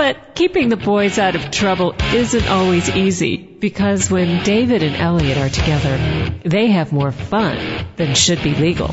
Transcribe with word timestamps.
But 0.00 0.34
keeping 0.34 0.70
the 0.70 0.78
boys 0.78 1.18
out 1.18 1.34
of 1.36 1.50
trouble 1.50 1.94
isn't 2.14 2.48
always 2.48 2.88
easy 2.88 3.36
because 3.36 4.10
when 4.10 4.42
David 4.42 4.82
and 4.82 4.96
Elliot 4.96 5.36
are 5.36 5.50
together, 5.50 5.98
they 6.42 6.68
have 6.68 6.90
more 6.90 7.12
fun 7.12 7.84
than 7.96 8.14
should 8.14 8.42
be 8.42 8.54
legal. 8.54 8.88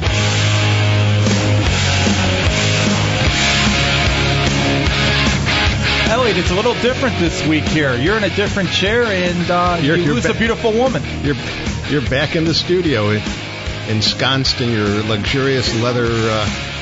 Elliot, 6.10 6.38
it's 6.38 6.52
a 6.52 6.56
little 6.56 6.74
different 6.76 7.18
this 7.20 7.46
week 7.48 7.64
here. 7.66 7.94
You're 7.96 8.18
in 8.18 8.24
a 8.24 8.36
different 8.36 8.70
chair, 8.72 9.04
and 9.04 9.52
uh, 9.52 9.78
You're- 9.82 10.00
you 10.00 10.06
you're 10.06 10.14
lose 10.16 10.24
ba- 10.26 10.32
a 10.32 10.36
beautiful 10.36 10.72
woman. 10.72 11.04
You're 11.24 11.36
you're 11.90 12.10
back 12.10 12.36
in 12.36 12.44
the 12.46 12.54
studio, 12.54 13.12
ensconced 13.88 14.60
in 14.62 14.72
your 14.74 14.88
luxurious 15.04 15.74
leather. 15.82 16.08
Uh, 16.10 16.77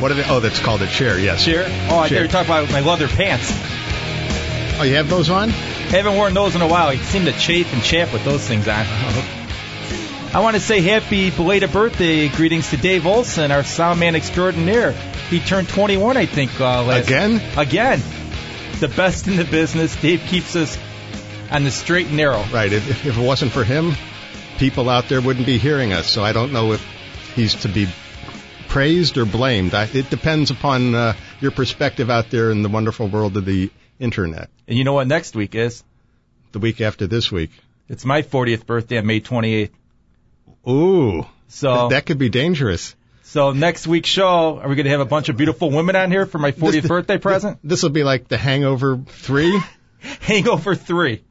What 0.00 0.10
are 0.10 0.14
they? 0.14 0.24
Oh, 0.24 0.40
that's 0.40 0.58
called 0.60 0.82
a 0.82 0.86
chair. 0.86 1.18
Yes. 1.18 1.44
Chair? 1.44 1.64
Oh, 1.66 1.98
I 1.98 2.08
thought 2.08 2.10
you 2.10 2.20
were 2.20 2.28
talking 2.28 2.50
about 2.50 2.70
my 2.70 2.80
leather 2.80 3.08
pants. 3.08 3.50
Oh, 4.78 4.82
you 4.82 4.94
have 4.94 5.08
those 5.10 5.30
on? 5.30 5.50
I 5.50 5.96
haven't 5.96 6.16
worn 6.16 6.34
those 6.34 6.54
in 6.54 6.62
a 6.62 6.68
while. 6.68 6.88
I 6.88 6.96
seem 6.96 7.26
to 7.26 7.32
chafe 7.32 7.72
and 7.72 7.82
chap 7.82 8.12
with 8.12 8.24
those 8.24 8.46
things 8.46 8.66
on. 8.66 8.86
I 10.32 10.40
want 10.40 10.54
to 10.54 10.60
say 10.60 10.80
happy 10.80 11.30
belated 11.30 11.72
birthday 11.72 12.28
greetings 12.28 12.70
to 12.70 12.76
Dave 12.76 13.04
Olson, 13.04 13.50
our 13.50 13.64
sound 13.64 13.98
man 13.98 14.14
extraordinaire. 14.14 14.92
He 15.28 15.40
turned 15.40 15.68
21, 15.68 16.16
I 16.16 16.26
think, 16.26 16.60
uh, 16.60 16.84
last 16.84 17.06
Again? 17.06 17.42
Again. 17.56 18.00
The 18.78 18.88
best 18.88 19.26
in 19.26 19.36
the 19.36 19.44
business. 19.44 19.94
Dave 20.00 20.20
keeps 20.20 20.54
us 20.54 20.78
on 21.50 21.64
the 21.64 21.70
straight 21.70 22.06
and 22.06 22.16
narrow. 22.16 22.44
Right. 22.52 22.72
If, 22.72 23.06
if 23.06 23.18
it 23.18 23.20
wasn't 23.20 23.52
for 23.52 23.64
him, 23.64 23.94
people 24.58 24.88
out 24.88 25.08
there 25.08 25.20
wouldn't 25.20 25.46
be 25.46 25.58
hearing 25.58 25.92
us. 25.92 26.08
So 26.08 26.22
I 26.22 26.32
don't 26.32 26.52
know 26.52 26.72
if 26.72 26.86
he's 27.34 27.54
to 27.62 27.68
be 27.68 27.88
praised 28.70 29.18
or 29.18 29.26
blamed. 29.26 29.74
I, 29.74 29.84
it 29.92 30.08
depends 30.08 30.50
upon 30.50 30.94
uh, 30.94 31.14
your 31.40 31.50
perspective 31.50 32.08
out 32.08 32.30
there 32.30 32.50
in 32.50 32.62
the 32.62 32.68
wonderful 32.68 33.08
world 33.08 33.36
of 33.36 33.44
the 33.44 33.70
internet. 33.98 34.48
And 34.66 34.78
you 34.78 34.84
know 34.84 34.94
what 34.94 35.06
next 35.06 35.34
week 35.34 35.54
is? 35.54 35.84
The 36.52 36.60
week 36.60 36.80
after 36.80 37.06
this 37.06 37.30
week. 37.30 37.50
It's 37.88 38.04
my 38.04 38.22
40th 38.22 38.66
birthday 38.66 38.98
on 38.98 39.06
May 39.06 39.20
28th. 39.20 39.70
Ooh. 40.68 41.26
So 41.48 41.88
that 41.88 42.06
could 42.06 42.18
be 42.18 42.28
dangerous. 42.28 42.94
So 43.24 43.52
next 43.52 43.86
week's 43.86 44.08
show, 44.08 44.58
are 44.58 44.68
we 44.68 44.76
going 44.76 44.84
to 44.84 44.90
have 44.90 45.00
a 45.00 45.04
bunch 45.04 45.28
of 45.28 45.36
beautiful 45.36 45.70
women 45.70 45.96
on 45.96 46.10
here 46.10 46.26
for 46.26 46.38
my 46.38 46.52
40th 46.52 46.72
This- 46.72 46.88
birthday 46.88 47.18
present? 47.18 47.58
This 47.62 47.82
will 47.82 47.90
be 47.90 48.04
like 48.04 48.28
the 48.28 48.38
Hangover 48.38 48.98
3. 48.98 49.60
Hangover 50.20 50.74
three. 50.74 51.22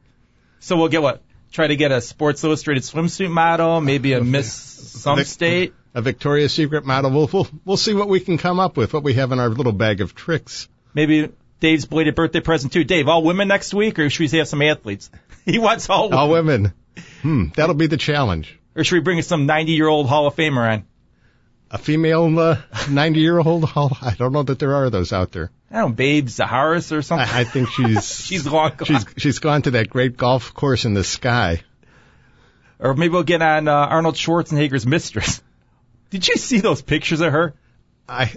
So 0.60 0.76
we'll 0.76 0.88
get 0.88 1.02
what? 1.02 1.22
Try 1.52 1.66
to 1.66 1.76
get 1.76 1.90
a 1.90 2.00
Sports 2.00 2.44
Illustrated 2.44 2.84
swimsuit 2.84 3.30
model, 3.30 3.80
maybe 3.80 4.12
a 4.12 4.22
Miss 4.22 4.52
some 4.52 5.24
state. 5.24 5.74
A 5.94 6.02
Victoria's 6.02 6.52
Secret 6.52 6.84
model. 6.84 7.10
We'll, 7.10 7.30
we'll 7.32 7.48
we'll 7.64 7.76
see 7.76 7.94
what 7.94 8.08
we 8.08 8.20
can 8.20 8.38
come 8.38 8.60
up 8.60 8.76
with, 8.76 8.92
what 8.92 9.02
we 9.02 9.14
have 9.14 9.32
in 9.32 9.40
our 9.40 9.48
little 9.48 9.72
bag 9.72 10.00
of 10.00 10.14
tricks. 10.14 10.68
Maybe 10.94 11.30
Dave's 11.60 11.84
belated 11.84 12.14
birthday 12.14 12.40
present 12.40 12.72
too. 12.72 12.84
Dave, 12.84 13.08
all 13.08 13.22
women 13.22 13.48
next 13.48 13.74
week, 13.74 13.98
or 13.98 14.08
should 14.08 14.30
we 14.30 14.38
have 14.38 14.48
some 14.48 14.62
athletes? 14.62 15.10
he 15.44 15.58
wants 15.58 15.90
all 15.90 16.04
women. 16.04 16.18
All 16.18 16.30
women. 16.30 16.72
Hmm, 17.22 17.44
that'll 17.56 17.74
be 17.74 17.86
the 17.86 17.96
challenge. 17.96 18.58
Or 18.76 18.84
should 18.84 18.96
we 18.96 19.00
bring 19.00 19.20
some 19.22 19.46
90 19.46 19.72
year 19.72 19.88
old 19.88 20.08
Hall 20.08 20.26
of 20.26 20.36
Famer 20.36 20.72
on? 20.72 20.84
A 21.72 21.78
female 21.78 22.38
uh, 22.38 22.56
90 22.88 23.20
year 23.20 23.38
old. 23.38 23.64
Hall? 23.64 23.96
I 24.00 24.14
don't 24.14 24.32
know 24.32 24.42
that 24.42 24.58
there 24.58 24.74
are 24.74 24.90
those 24.90 25.12
out 25.12 25.32
there. 25.32 25.50
I 25.70 25.80
don't 25.80 25.90
know, 25.90 25.94
Babe 25.94 26.26
Zaharias 26.26 26.90
or 26.90 27.02
something. 27.02 27.28
I, 27.28 27.40
I 27.40 27.44
think 27.44 27.68
she's 27.68 28.12
She's 28.26 28.46
long 28.46 28.72
gone. 28.76 28.86
she's 28.86 29.06
she's 29.16 29.38
gone 29.38 29.62
to 29.62 29.72
that 29.72 29.88
great 29.88 30.16
golf 30.16 30.52
course 30.54 30.84
in 30.84 30.94
the 30.94 31.04
sky. 31.04 31.62
Or 32.78 32.94
maybe 32.94 33.10
we'll 33.12 33.22
get 33.22 33.42
on 33.42 33.68
uh, 33.68 33.72
Arnold 33.72 34.14
Schwarzenegger's 34.14 34.86
mistress. 34.86 35.42
Did 36.10 36.26
you 36.26 36.36
see 36.36 36.60
those 36.60 36.82
pictures 36.82 37.20
of 37.20 37.32
her? 37.32 37.54
I 38.08 38.32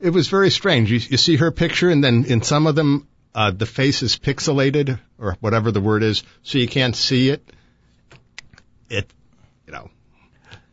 it 0.00 0.10
was 0.10 0.28
very 0.28 0.50
strange. 0.50 0.90
You, 0.90 0.98
you 0.98 1.16
see 1.16 1.36
her 1.36 1.50
picture, 1.50 1.88
and 1.88 2.04
then 2.04 2.24
in 2.26 2.42
some 2.42 2.66
of 2.66 2.74
them, 2.74 3.08
uh, 3.34 3.50
the 3.50 3.66
face 3.66 4.02
is 4.02 4.16
pixelated 4.18 4.98
or 5.18 5.36
whatever 5.40 5.72
the 5.72 5.80
word 5.80 6.02
is, 6.02 6.22
so 6.42 6.58
you 6.58 6.68
can't 6.68 6.94
see 6.94 7.30
it. 7.30 7.42
It, 8.90 9.10
you 9.66 9.72
know, 9.72 9.90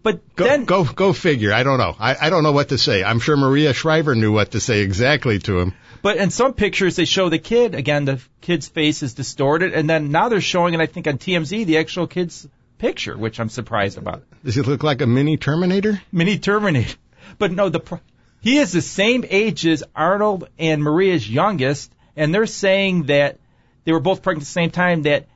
But 0.03 0.35
Go, 0.35 0.43
then, 0.43 0.65
go, 0.65 0.83
go 0.83 1.13
figure. 1.13 1.53
I 1.53 1.63
don't 1.63 1.77
know. 1.77 1.95
I, 1.97 2.15
I 2.27 2.29
don't 2.29 2.43
know 2.43 2.51
what 2.51 2.69
to 2.69 2.77
say. 2.77 3.03
I'm 3.03 3.19
sure 3.19 3.37
Maria 3.37 3.73
Shriver 3.73 4.15
knew 4.15 4.33
what 4.33 4.51
to 4.51 4.59
say 4.59 4.81
exactly 4.81 5.39
to 5.39 5.59
him. 5.59 5.73
But 6.01 6.17
in 6.17 6.29
some 6.29 6.53
pictures, 6.53 6.95
they 6.95 7.05
show 7.05 7.29
the 7.29 7.39
kid 7.39 7.75
again. 7.75 8.05
The 8.05 8.19
kid's 8.41 8.67
face 8.67 9.03
is 9.03 9.13
distorted, 9.13 9.73
and 9.73 9.89
then 9.89 10.11
now 10.11 10.29
they're 10.29 10.41
showing 10.41 10.73
it. 10.73 10.81
I 10.81 10.87
think 10.87 11.07
on 11.07 11.19
TMZ 11.19 11.65
the 11.65 11.77
actual 11.77 12.07
kid's 12.07 12.47
picture, 12.81 13.15
which 13.15 13.39
I'm 13.39 13.49
surprised 13.49 13.99
about. 13.99 14.23
Does 14.43 14.55
he 14.55 14.61
look 14.61 14.83
like 14.83 15.01
a 15.01 15.07
mini 15.07 15.37
Terminator? 15.37 16.01
Mini 16.11 16.39
Terminator. 16.39 16.97
But 17.37 17.51
no, 17.51 17.69
the 17.69 17.99
he 18.41 18.57
is 18.57 18.71
the 18.71 18.81
same 18.81 19.23
age 19.29 19.67
as 19.67 19.83
Arnold 19.95 20.49
and 20.57 20.83
Maria's 20.83 21.29
youngest, 21.29 21.93
and 22.15 22.33
they're 22.33 22.47
saying 22.47 23.03
that 23.03 23.37
they 23.85 23.91
were 23.91 23.99
both 23.99 24.23
pregnant 24.23 24.43
at 24.43 24.47
the 24.47 24.51
same 24.51 24.71
time. 24.71 25.03
That 25.03 25.27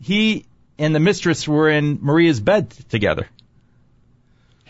he 0.00 0.46
and 0.78 0.94
the 0.94 1.00
mistress 1.00 1.46
were 1.46 1.68
in 1.68 1.98
Maria's 2.00 2.40
bed 2.40 2.70
together. 2.88 3.28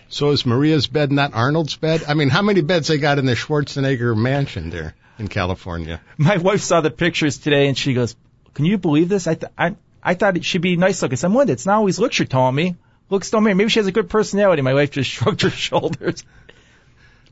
So 0.08 0.30
is 0.30 0.44
Maria's 0.44 0.88
bed 0.88 1.12
not 1.12 1.34
Arnold's 1.34 1.76
bed? 1.76 2.02
I 2.08 2.14
mean, 2.14 2.30
how 2.30 2.42
many 2.42 2.62
beds 2.62 2.88
they 2.88 2.98
got 2.98 3.18
in 3.18 3.26
the 3.26 3.34
Schwarzenegger 3.34 4.16
mansion 4.16 4.70
there 4.70 4.94
in 5.18 5.28
California? 5.28 6.00
My 6.18 6.36
wife 6.36 6.62
saw 6.62 6.80
the 6.80 6.90
pictures 6.90 7.38
today, 7.38 7.68
and 7.68 7.78
she 7.78 7.94
goes, 7.94 8.16
"Can 8.54 8.64
you 8.64 8.76
believe 8.76 9.08
this? 9.08 9.28
I 9.28 9.34
th- 9.34 9.52
I 9.56 9.76
I 10.06 10.14
thought 10.14 10.36
it 10.36 10.44
should 10.44 10.62
be 10.62 10.76
nice 10.76 11.02
looking." 11.02 11.14
I 11.14 11.16
said, 11.16 11.32
"What? 11.32 11.50
It's 11.50 11.66
not 11.66 11.76
always 11.76 11.98
looks." 11.98 12.18
You're 12.18 12.26
telling 12.26 12.54
me. 12.54 12.76
Looks 13.08 13.30
don't 13.30 13.44
matter. 13.44 13.54
Maybe 13.54 13.70
she 13.70 13.78
has 13.78 13.86
a 13.86 13.92
good 13.92 14.08
personality. 14.10 14.62
My 14.62 14.74
wife 14.74 14.90
just 14.90 15.10
shrugged 15.16 15.42
her 15.42 15.50
shoulders. 15.50 16.24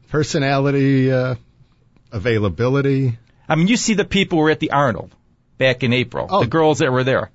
Personality, 0.08 1.10
uh, 1.10 1.34
availability. 2.12 3.18
I 3.48 3.56
mean, 3.56 3.68
you 3.68 3.76
see 3.76 3.94
the 3.94 4.04
people 4.04 4.38
who 4.38 4.44
were 4.44 4.50
at 4.50 4.60
the 4.60 4.70
Arnold 4.70 5.14
back 5.58 5.82
in 5.82 5.92
April. 5.92 6.28
Oh. 6.30 6.40
The 6.40 6.46
girls 6.46 6.78
that 6.78 6.92
were 6.92 7.04
there. 7.04 7.30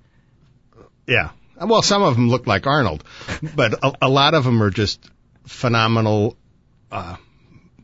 Yeah. 1.07 1.31
Well, 1.61 1.81
some 1.81 2.03
of 2.03 2.15
them 2.15 2.29
look 2.29 2.47
like 2.47 2.65
Arnold, 2.67 3.03
but 3.55 3.73
a, 3.83 3.93
a 4.03 4.09
lot 4.09 4.33
of 4.33 4.45
them 4.45 4.63
are 4.63 4.69
just 4.69 5.09
phenomenal 5.45 6.37
uh, 6.91 7.17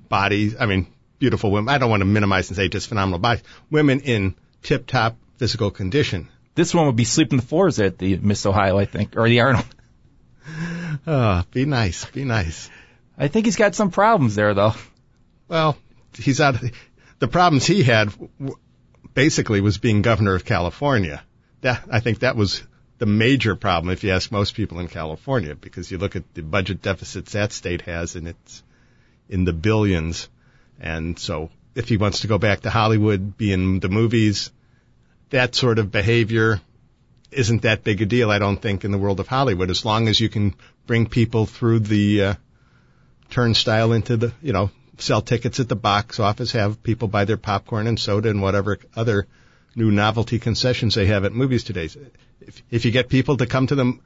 bodies. 0.07 0.55
I 0.57 0.65
mean, 0.65 0.87
beautiful 1.19 1.51
women. 1.51 1.73
I 1.73 1.77
don't 1.77 1.89
want 1.89 2.01
to 2.01 2.05
minimize 2.05 2.49
and 2.49 2.55
say 2.55 2.69
just 2.69 2.87
phenomenal 2.87 3.19
bodies. 3.19 3.43
Women 3.69 3.99
in 4.01 4.35
tip-top 4.63 5.17
physical 5.37 5.71
condition. 5.71 6.29
This 6.55 6.73
one 6.73 6.87
would 6.87 6.95
be 6.95 7.03
sleeping 7.03 7.37
the 7.37 7.45
floors 7.45 7.79
at 7.79 7.97
the 7.97 8.17
Miss 8.17 8.45
Ohio, 8.45 8.77
I 8.77 8.85
think, 8.85 9.17
or 9.17 9.27
the 9.27 9.41
Arnold. 9.41 9.65
Uh, 11.05 11.43
be 11.51 11.65
nice, 11.65 12.05
be 12.05 12.23
nice. 12.23 12.69
I 13.17 13.27
think 13.27 13.45
he's 13.45 13.57
got 13.57 13.75
some 13.75 13.91
problems 13.91 14.35
there, 14.35 14.53
though. 14.53 14.73
Well, 15.47 15.77
he's 16.17 16.41
out. 16.41 16.55
The 17.19 17.27
problems 17.27 17.65
he 17.65 17.83
had 17.83 18.13
basically 19.13 19.61
was 19.61 19.77
being 19.77 20.01
governor 20.01 20.35
of 20.35 20.45
California. 20.45 21.23
That 21.61 21.83
I 21.91 21.99
think 21.99 22.19
that 22.19 22.35
was 22.35 22.63
the 22.97 23.05
major 23.05 23.55
problem 23.55 23.91
if 23.91 24.03
you 24.03 24.11
ask 24.11 24.31
most 24.31 24.55
people 24.55 24.79
in 24.79 24.87
California, 24.87 25.55
because 25.55 25.91
you 25.91 25.97
look 25.97 26.15
at 26.15 26.33
the 26.33 26.41
budget 26.41 26.81
deficits 26.81 27.33
that 27.33 27.51
state 27.51 27.81
has, 27.81 28.15
and 28.15 28.29
it's 28.29 28.63
in 29.29 29.43
the 29.43 29.53
billions. 29.53 30.29
And 30.79 31.19
so, 31.19 31.49
if 31.73 31.89
he 31.89 31.97
wants 31.97 32.21
to 32.21 32.27
go 32.27 32.37
back 32.37 32.61
to 32.61 32.69
Hollywood, 32.69 33.37
be 33.37 33.51
in 33.51 33.79
the 33.79 33.89
movies, 33.89 34.51
that 35.35 35.53
sort 35.53 35.79
of 35.79 35.91
behavior 35.91 36.61
isn't 37.29 37.63
that 37.63 37.83
big 37.83 38.01
a 38.01 38.05
deal, 38.05 38.31
I 38.31 38.39
don't 38.39 38.61
think, 38.61 38.85
in 38.85 38.91
the 38.91 38.97
world 38.97 39.19
of 39.19 39.27
Hollywood, 39.27 39.69
as 39.69 39.83
long 39.83 40.07
as 40.07 40.17
you 40.17 40.29
can 40.29 40.55
bring 40.87 41.07
people 41.07 41.45
through 41.45 41.79
the 41.79 42.23
uh, 42.23 42.33
turnstile 43.29 43.91
into 43.91 44.15
the, 44.15 44.33
you 44.41 44.53
know, 44.53 44.71
sell 44.97 45.21
tickets 45.21 45.59
at 45.59 45.67
the 45.67 45.75
box 45.75 46.21
office, 46.21 46.53
have 46.53 46.81
people 46.81 47.09
buy 47.09 47.25
their 47.25 47.35
popcorn 47.35 47.85
and 47.85 47.99
soda 47.99 48.29
and 48.29 48.41
whatever 48.41 48.79
other 48.95 49.27
new 49.75 49.91
novelty 49.91 50.39
concessions 50.39 50.95
they 50.95 51.07
have 51.07 51.25
at 51.25 51.33
movies 51.33 51.65
today. 51.65 51.89
If, 52.39 52.63
if 52.71 52.85
you 52.85 52.91
get 52.91 53.09
people 53.09 53.35
to 53.35 53.45
come 53.45 53.67
to 53.67 53.75
the 53.75 53.99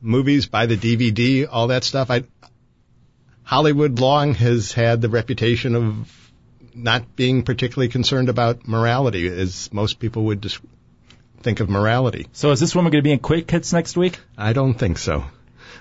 movies, 0.00 0.46
buy 0.46 0.66
the 0.66 0.76
DVD, 0.76 1.46
all 1.48 1.68
that 1.68 1.84
stuff, 1.84 2.10
I, 2.10 2.24
Hollywood 3.44 4.00
long 4.00 4.34
has 4.34 4.72
had 4.72 5.00
the 5.00 5.08
reputation 5.08 5.76
of 5.76 6.22
not 6.74 7.16
being 7.16 7.42
particularly 7.42 7.88
concerned 7.88 8.28
about 8.28 8.66
morality, 8.66 9.28
as 9.28 9.72
most 9.72 9.98
people 9.98 10.24
would 10.24 10.40
dis- 10.40 10.58
think 11.42 11.60
of 11.60 11.68
morality. 11.68 12.26
So 12.32 12.50
is 12.50 12.60
this 12.60 12.74
woman 12.74 12.92
going 12.92 13.02
to 13.02 13.08
be 13.08 13.12
in 13.12 13.18
Quick 13.18 13.50
Hits 13.50 13.72
next 13.72 13.96
week? 13.96 14.18
I 14.36 14.52
don't 14.52 14.74
think 14.74 14.98
so, 14.98 15.24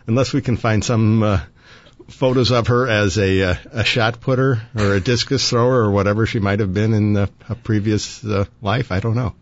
unless 0.08 0.34
we 0.34 0.42
can 0.42 0.58
find 0.58 0.84
some 0.84 1.24
uh, 1.24 1.40
photos 2.08 2.52
of 2.52 2.68
her 2.68 2.88
as 2.88 3.18
a 3.18 3.44
uh, 3.44 3.56
a 3.72 3.84
shot 3.84 4.22
putter 4.22 4.62
or 4.76 4.94
a 4.94 5.00
discus 5.00 5.50
thrower 5.50 5.84
or 5.84 5.92
whatever 5.92 6.26
she 6.26 6.40
might 6.40 6.60
have 6.60 6.74
been 6.74 6.94
in 6.94 7.18
uh, 7.18 7.28
a 7.50 7.56
previous 7.56 8.24
uh, 8.24 8.46
life. 8.62 8.92
I 8.92 9.00
don't 9.00 9.16
know. 9.16 9.34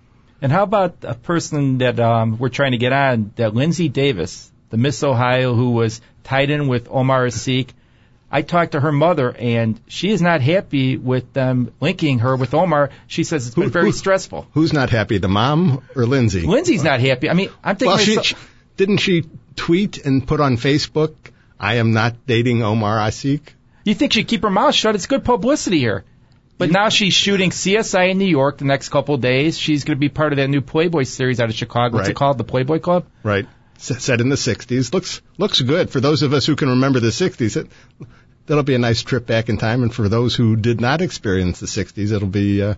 And 0.42 0.52
how 0.52 0.64
about 0.64 0.98
a 1.04 1.16
person 1.16 1.80
that 1.80 2.00
um, 2.00 2.38
we're 2.38 2.50
trying 2.50 2.72
to 2.72 2.78
get 2.78 2.94
on, 2.94 3.34
that 3.36 3.54
Lindsay 3.54 3.90
Davis, 3.90 4.50
the 4.70 4.78
Miss 4.78 5.04
Ohio 5.04 5.54
who 5.54 5.72
was 5.72 6.00
tied 6.24 6.50
in 6.50 6.68
with 6.68 6.88
Omar 6.90 7.26
Asik. 7.26 7.70
I 8.32 8.42
talked 8.44 8.74
to 8.74 8.80
her 8.80 8.92
mother, 8.92 9.32
and 9.32 9.80
she 9.88 10.10
is 10.10 10.22
not 10.22 10.42
happy 10.42 10.98
with 10.98 11.34
them 11.34 11.72
linking 11.82 12.20
her 12.20 12.36
with 12.36 12.54
Omar. 12.54 12.92
She 13.08 13.24
says 13.24 13.48
it's 13.48 13.56
been 13.56 13.66
Who- 13.66 13.70
very 13.72 13.86
who- 13.88 13.92
stressful. 13.92 14.48
Who's 14.54 14.72
not 14.74 14.90
happy, 14.90 15.18
the 15.18 15.28
mom 15.28 15.84
or 15.96 16.06
Lindsay? 16.06 16.42
Lindsay's 16.42 16.84
not 16.84 17.00
happy. 17.00 17.30
I 17.30 17.34
mean, 17.34 17.50
I'm 17.64 17.76
thinking. 17.76 17.88
well, 17.88 17.98
she, 17.98 18.22
she 18.22 18.36
didn't 18.78 18.98
she 18.98 19.24
tweet 19.56 20.06
and 20.06 20.26
put 20.28 20.40
on 20.40 20.58
Facebook, 20.58 21.16
"I 21.60 21.76
am 21.76 21.92
not 21.94 22.26
dating 22.28 22.62
Omar 22.64 22.98
Asik." 22.98 23.42
You 23.84 23.96
think 23.96 24.14
she'd 24.14 24.28
keep 24.28 24.44
her 24.44 24.50
mouth 24.52 24.76
shut? 24.76 24.94
It's 24.96 25.08
good 25.08 25.24
publicity 25.24 25.80
here. 25.80 26.04
But 26.60 26.70
now 26.72 26.90
she's 26.90 27.14
shooting 27.14 27.52
CSI 27.52 28.12
in 28.12 28.18
New 28.18 28.28
York 28.28 28.58
the 28.58 28.66
next 28.66 28.90
couple 28.90 29.16
of 29.16 29.22
days. 29.22 29.58
She's 29.58 29.86
going 29.86 29.96
to 29.96 30.00
be 30.00 30.10
part 30.10 30.34
of 30.34 30.38
that 30.38 30.50
new 30.50 30.60
Playboy 30.60 31.04
series 31.04 31.40
out 31.40 31.48
of 31.50 31.56
Chicago. 31.56 31.96
What's 31.96 32.10
it 32.10 32.18
called? 32.18 32.38
The 32.38 32.44
Playboy 32.44 32.80
Club? 32.80 33.06
Right. 33.24 33.48
Set 33.80 34.20
in 34.20 34.28
the 34.28 34.36
60s. 34.36 34.94
Looks 34.94 35.22
looks 35.38 35.62
good 35.62 35.90
for 35.90 36.02
those 36.02 36.22
of 36.22 36.34
us 36.34 36.46
who 36.46 36.58
can 36.58 36.70
remember 36.70 37.00
the 37.00 37.08
60s. 37.08 37.56
It, 37.56 37.68
that'll 38.46 38.64
be 38.64 38.76
a 38.76 38.80
nice 38.80 39.04
trip 39.04 39.26
back 39.26 39.48
in 39.48 39.58
time, 39.58 39.84
and 39.84 39.94
for 39.94 40.10
those 40.10 40.36
who 40.36 40.58
did 40.58 40.82
not 40.82 41.02
experience 41.02 41.62
the 41.62 41.66
60s, 41.68 42.12
it'll 42.12 42.28
be 42.28 42.62
uh, 42.62 42.74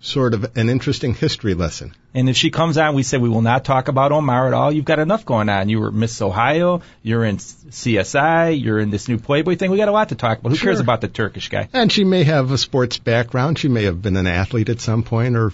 sort 0.00 0.32
of 0.32 0.56
an 0.56 0.70
interesting 0.70 1.12
history 1.14 1.54
lesson. 1.54 1.92
And 2.12 2.28
if 2.28 2.36
she 2.36 2.50
comes 2.50 2.78
on, 2.78 2.94
we 2.94 3.02
say 3.02 3.18
we 3.18 3.28
will 3.28 3.42
not 3.42 3.64
talk 3.64 3.88
about 3.88 4.12
Omar 4.12 4.46
at 4.46 4.54
all. 4.54 4.70
You've 4.70 4.84
got 4.84 5.00
enough 5.00 5.24
going 5.24 5.48
on. 5.48 5.68
You 5.68 5.80
were 5.80 5.90
Miss 5.90 6.22
Ohio. 6.22 6.82
You're 7.02 7.24
in 7.24 7.38
CSI. 7.38 8.62
You're 8.62 8.78
in 8.78 8.90
this 8.90 9.08
new 9.08 9.18
Playboy 9.18 9.56
thing. 9.56 9.72
We 9.72 9.78
got 9.78 9.88
a 9.88 9.92
lot 9.92 10.10
to 10.10 10.14
talk 10.14 10.38
about. 10.38 10.52
Who 10.52 10.58
cares 10.58 10.78
about 10.78 11.00
the 11.00 11.08
Turkish 11.08 11.48
guy? 11.48 11.68
And 11.72 11.90
she 11.90 12.04
may 12.04 12.22
have 12.22 12.52
a 12.52 12.58
sports 12.58 12.98
background. 12.98 13.58
She 13.58 13.68
may 13.68 13.84
have 13.84 14.02
been 14.02 14.16
an 14.16 14.28
athlete 14.28 14.68
at 14.68 14.80
some 14.80 15.02
point, 15.02 15.36
or 15.36 15.52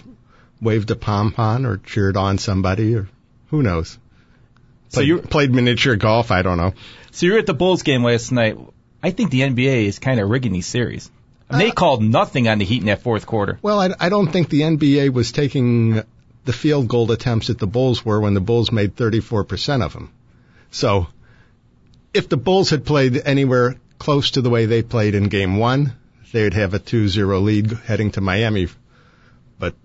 waved 0.61 0.91
a 0.91 0.95
pom 0.95 1.31
pom, 1.31 1.65
or 1.65 1.77
cheered 1.77 2.17
on 2.17 2.37
somebody, 2.37 2.93
or 2.95 3.09
who 3.49 3.63
knows. 3.63 3.97
So 4.91 5.01
you 5.01 5.19
played 5.19 5.51
miniature 5.51 5.95
golf. 5.95 6.31
I 6.31 6.41
don't 6.41 6.57
know. 6.57 6.73
so 7.11 7.25
you're 7.25 7.39
at 7.39 7.45
the 7.45 7.53
Bulls 7.53 7.83
game 7.83 8.03
last 8.03 8.31
night. 8.31 8.57
I 9.01 9.11
think 9.11 9.31
the 9.31 9.41
NBA 9.41 9.85
is 9.85 9.99
kind 9.99 10.19
of 10.19 10.29
rigging 10.29 10.51
these 10.53 10.67
series. 10.67 11.09
And 11.49 11.59
they 11.59 11.69
Uh, 11.71 11.73
called 11.73 12.03
nothing 12.03 12.47
on 12.47 12.59
the 12.59 12.65
Heat 12.65 12.81
in 12.81 12.85
that 12.87 13.01
fourth 13.01 13.25
quarter. 13.25 13.57
Well, 13.61 13.79
I, 13.79 13.89
I 13.99 14.09
don't 14.09 14.31
think 14.31 14.49
the 14.49 14.61
NBA 14.61 15.11
was 15.11 15.31
taking 15.31 16.01
the 16.45 16.53
field 16.53 16.87
goal 16.87 17.11
attempts 17.11 17.47
that 17.47 17.57
the 17.59 17.67
Bulls 17.67 18.05
were 18.05 18.19
when 18.19 18.33
the 18.33 18.41
Bulls 18.41 18.71
made 18.71 18.95
34% 18.95 19.83
of 19.83 19.93
them. 19.93 20.11
So, 20.71 21.07
if 22.13 22.29
the 22.29 22.37
Bulls 22.37 22.69
had 22.69 22.85
played 22.85 23.21
anywhere 23.25 23.75
close 23.99 24.31
to 24.31 24.41
the 24.41 24.49
way 24.49 24.65
they 24.65 24.81
played 24.81 25.15
in 25.15 25.25
game 25.29 25.57
one, 25.57 25.93
they'd 26.31 26.53
have 26.53 26.73
a 26.73 26.79
2-0 26.79 27.43
lead 27.43 27.71
heading 27.85 28.11
to 28.11 28.21
Miami. 28.21 28.67
But 29.59 29.75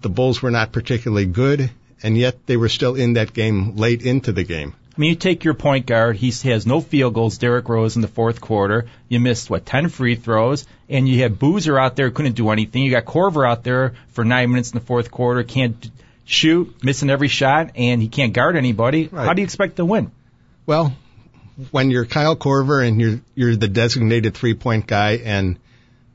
the 0.00 0.08
Bulls 0.10 0.42
were 0.42 0.50
not 0.50 0.72
particularly 0.72 1.26
good, 1.26 1.70
and 2.02 2.16
yet 2.16 2.46
they 2.46 2.56
were 2.56 2.68
still 2.68 2.94
in 2.94 3.14
that 3.14 3.32
game 3.32 3.76
late 3.76 4.02
into 4.02 4.32
the 4.32 4.44
game. 4.44 4.74
I 4.96 5.00
mean, 5.00 5.10
you 5.10 5.16
take 5.16 5.44
your 5.44 5.54
point 5.54 5.86
guard. 5.86 6.16
He 6.16 6.30
has 6.48 6.66
no 6.66 6.80
field 6.80 7.14
goals. 7.14 7.38
Derrick 7.38 7.68
Rose 7.68 7.96
in 7.96 8.02
the 8.02 8.08
fourth 8.08 8.40
quarter. 8.40 8.86
You 9.08 9.20
missed 9.20 9.48
what 9.48 9.64
ten 9.64 9.88
free 9.88 10.16
throws, 10.16 10.66
and 10.88 11.08
you 11.08 11.22
had 11.22 11.38
Boozer 11.38 11.78
out 11.78 11.96
there 11.96 12.10
couldn't 12.10 12.34
do 12.34 12.50
anything. 12.50 12.82
You 12.82 12.90
got 12.90 13.04
Korver 13.04 13.48
out 13.48 13.64
there 13.64 13.94
for 14.08 14.24
nine 14.24 14.50
minutes 14.50 14.72
in 14.72 14.78
the 14.78 14.84
fourth 14.84 15.10
quarter, 15.10 15.42
can't 15.42 15.90
shoot, 16.24 16.82
missing 16.82 17.10
every 17.10 17.28
shot, 17.28 17.70
and 17.76 18.02
he 18.02 18.08
can't 18.08 18.32
guard 18.32 18.56
anybody. 18.56 19.08
Right. 19.08 19.24
How 19.24 19.32
do 19.32 19.42
you 19.42 19.44
expect 19.44 19.76
to 19.76 19.84
win? 19.84 20.10
Well, 20.66 20.94
when 21.70 21.90
you're 21.90 22.06
Kyle 22.06 22.36
Korver 22.36 22.86
and 22.86 23.00
you're 23.00 23.20
you're 23.34 23.56
the 23.56 23.68
designated 23.68 24.34
three 24.34 24.54
point 24.54 24.86
guy 24.86 25.12
and 25.24 25.58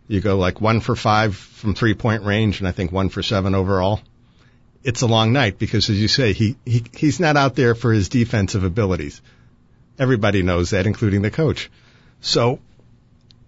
you 0.08 0.22
go 0.22 0.38
like 0.38 0.62
one 0.62 0.80
for 0.80 0.96
five 0.96 1.36
from 1.36 1.76
three 1.76 1.94
point 1.94 2.24
range 2.24 2.60
and 2.60 2.68
I 2.68 2.72
think 2.72 2.92
one 2.92 3.10
for 3.10 3.24
seven 3.24 3.56
overall, 3.56 4.02
it's 4.86 5.02
a 5.02 5.08
long 5.08 5.34
night 5.34 5.60
because 5.60 5.90
as 5.90 6.00
you 6.00 6.08
say, 6.08 6.34
he, 6.34 6.56
he 6.66 6.84
he's 6.96 7.20
not 7.20 7.36
out 7.36 7.56
there 7.56 7.76
for 7.76 7.92
his 7.92 8.08
defensive 8.08 8.64
abilities. 8.64 9.22
Everybody 10.00 10.44
knows 10.44 10.70
that, 10.70 10.88
including 10.88 11.22
the 11.22 11.32
coach. 11.32 11.70
So 12.22 12.60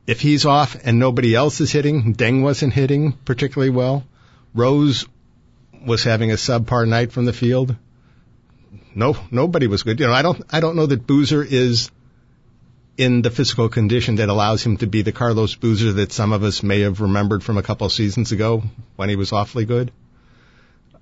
if 0.06 0.20
he's 0.20 0.46
off 0.46 0.76
and 0.84 1.00
nobody 1.00 1.36
else 1.36 1.62
is 1.62 1.72
hitting, 1.72 2.16
Deng 2.16 2.42
wasn't 2.42 2.74
hitting 2.74 3.14
particularly 3.14 3.70
well. 3.70 4.06
Rose 4.54 5.06
was 5.86 6.04
having 6.04 6.32
a 6.32 6.36
subpar 6.36 6.88
night 6.88 7.12
from 7.12 7.26
the 7.26 7.34
field 7.34 7.76
no 8.98 9.16
nobody 9.30 9.68
was 9.68 9.84
good. 9.84 10.00
You 10.00 10.08
know, 10.08 10.14
I 10.14 10.24
don't 10.24 10.42
I 10.50 10.60
don't 10.60 10.76
know 10.76 10.88
that 10.88 11.06
Boozer 11.06 11.44
is 11.44 11.92
in 12.98 13.22
the 13.22 13.30
physical 13.30 13.70
condition 13.70 14.16
that 14.16 14.28
allows 14.28 14.64
him 14.64 14.78
to 14.78 14.88
be 14.88 15.04
the 15.04 15.12
Carlos 15.12 15.56
Boozer 15.56 15.94
that 15.94 16.12
some 16.12 16.34
of 16.34 16.44
us 16.44 16.64
may 16.64 16.82
have 16.82 17.00
remembered 17.00 17.44
from 17.44 17.58
a 17.58 17.64
couple 17.64 17.86
of 17.86 17.94
seasons 17.94 18.32
ago 18.32 18.64
when 18.96 19.10
he 19.10 19.16
was 19.16 19.32
awfully 19.32 19.66
good. 19.66 19.92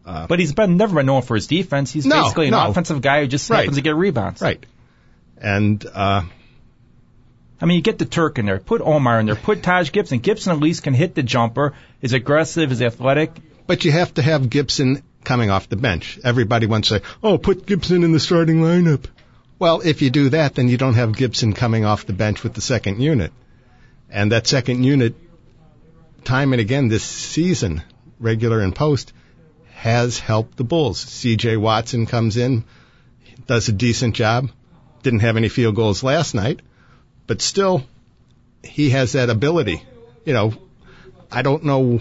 But 0.06 0.40
he's 0.40 0.54
been 0.54 0.78
never 0.78 0.96
been 0.96 1.08
known 1.08 1.24
for 1.24 1.36
his 1.36 1.48
defense. 1.48 1.92
He's 1.92 2.06
No, 2.06 2.22
basically 2.24 2.46
an 2.48 2.52
no. 2.52 2.68
offensive 2.68 3.02
guy 3.02 3.22
who 3.22 3.28
just 3.28 3.50
Right. 3.50 3.60
happens 3.60 3.78
to 3.78 3.82
get 3.82 3.96
rebounds. 3.96 4.42
Right. 4.42 4.64
And 5.38 5.84
uh 5.94 6.22
I 7.62 7.66
mean, 7.66 7.78
you 7.78 7.82
get 7.82 7.98
the 7.98 8.06
Turk 8.06 8.38
in 8.38 8.46
there, 8.46 8.60
put 8.60 8.82
Omar 8.82 9.20
in 9.22 9.26
there, 9.28 9.36
put 9.36 9.64
Taj 9.64 9.92
Gibson. 9.92 10.20
Gibson 10.20 10.52
at 10.52 10.60
least 10.60 10.84
can 10.84 10.94
hit 10.94 11.16
the 11.16 11.24
jumper, 11.24 11.74
is 12.02 12.12
aggressive, 12.14 12.72
is 12.72 12.82
athletic. 12.82 13.32
but 13.66 13.84
you 13.86 13.92
have 13.92 14.14
to 14.16 14.22
have 14.22 14.50
Gibson 14.50 15.02
coming 15.24 15.50
off 15.50 15.70
the 15.70 15.76
bench. 15.78 16.20
Everybody 16.24 16.68
wants 16.68 16.90
to 16.90 17.00
say, 17.00 17.06
"Oh, 17.24 17.38
put 17.40 17.66
Gibson 17.66 18.04
in 18.04 18.12
the 18.12 18.20
starting 18.20 18.58
lineup." 18.62 19.06
Well, 19.58 19.82
if 19.84 20.02
you 20.04 20.10
do 20.12 20.30
that, 20.30 20.54
then 20.56 20.68
you 20.68 20.78
don't 20.78 20.94
have 20.96 21.16
Gibson 21.16 21.54
coming 21.54 21.84
off 21.86 22.06
the 22.06 22.14
bench 22.14 22.44
with 22.44 22.54
the 22.54 22.62
second 22.62 23.02
unit. 23.02 23.32
And 24.12 24.32
that 24.34 24.46
second 24.46 24.84
unit 24.84 25.16
time 26.26 26.54
and 26.54 26.60
again 26.62 26.90
this 26.90 27.04
season, 27.04 27.82
regular 28.20 28.60
and 28.60 28.76
post, 28.76 29.14
has 29.76 30.18
helped 30.18 30.58
the 30.58 30.64
Bulls. 30.64 31.04
CJ 31.04 31.58
Watson 31.58 32.06
comes 32.06 32.38
in, 32.38 32.64
does 33.46 33.68
a 33.68 33.74
decent 33.74 34.16
job. 34.16 34.50
Didn't 35.04 35.20
have 35.20 35.38
any 35.38 35.50
field 35.50 35.76
goals 35.76 36.02
last 36.02 36.34
night, 36.34 36.62
but 37.28 37.42
still 37.42 37.84
he 38.64 38.90
has 38.92 39.12
that 39.12 39.30
ability. 39.30 39.84
You 40.26 40.34
know, 40.34 40.54
I 41.32 41.44
don't 41.44 41.66
know 41.66 42.00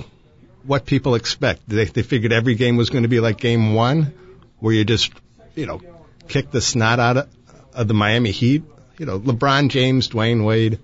what 0.63 0.87
people 0.87 1.15
expect. 1.15 1.69
They, 1.69 1.85
they 1.85 2.03
figured 2.03 2.33
every 2.33 2.55
game 2.55 2.77
was 2.77 2.91
going 2.91 3.03
to 3.03 3.09
be 3.09 3.21
like 3.21 3.39
game 3.39 3.75
one, 3.75 4.15
where 4.61 4.73
you 4.73 4.85
just, 4.85 5.13
you 5.55 5.67
know, 5.67 5.83
kick 6.29 6.51
the 6.51 6.63
snot 6.63 7.01
out 7.01 7.17
of, 7.19 7.29
of 7.75 7.89
the 7.89 7.95
Miami 7.95 8.31
Heat. 8.31 8.63
You 8.99 9.07
know, 9.07 9.19
LeBron 9.19 9.69
James, 9.69 10.09
Dwyane 10.09 10.45
Wade, 10.45 10.79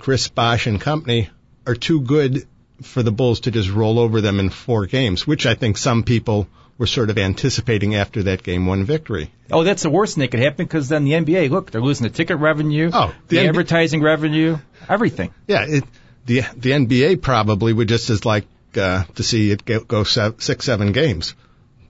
Chris 0.00 0.28
Bosh 0.28 0.66
and 0.66 0.80
company 0.80 1.30
are 1.66 1.76
too 1.76 2.00
good 2.00 2.46
for 2.82 3.02
the 3.02 3.12
Bulls 3.12 3.40
to 3.40 3.50
just 3.50 3.70
roll 3.70 3.98
over 3.98 4.20
them 4.20 4.40
in 4.40 4.50
four 4.50 4.86
games, 4.86 5.26
which 5.26 5.46
I 5.46 5.54
think 5.54 5.76
some 5.76 6.02
people 6.02 6.48
were 6.78 6.86
sort 6.86 7.08
of 7.08 7.16
anticipating 7.18 7.94
after 7.94 8.24
that 8.24 8.42
game 8.42 8.66
one 8.66 8.84
victory. 8.84 9.30
Oh, 9.50 9.64
that's 9.64 9.82
the 9.82 9.90
worst 9.90 10.14
thing 10.14 10.22
that 10.22 10.30
could 10.30 10.40
happen 10.40 10.66
because 10.66 10.88
then 10.88 11.04
the 11.04 11.12
NBA, 11.12 11.50
look, 11.50 11.70
they're 11.70 11.80
losing 11.80 12.04
the 12.04 12.12
ticket 12.12 12.38
revenue, 12.38 12.90
Oh, 12.92 13.14
the, 13.28 13.36
the 13.36 13.42
NBA 13.44 13.48
advertising 13.48 14.02
revenue, 14.02 14.58
everything. 14.88 15.32
Yeah, 15.46 15.64
it, 15.66 15.84
the 16.26 16.42
the 16.56 16.70
NBA 16.72 17.22
probably 17.22 17.72
would 17.72 17.88
just 17.88 18.10
as 18.10 18.24
like 18.24 18.46
uh, 18.76 19.04
to 19.14 19.22
see 19.22 19.50
it 19.50 19.64
go, 19.64 19.80
go 19.80 20.04
se- 20.04 20.34
six, 20.38 20.66
seven 20.66 20.92
games. 20.92 21.34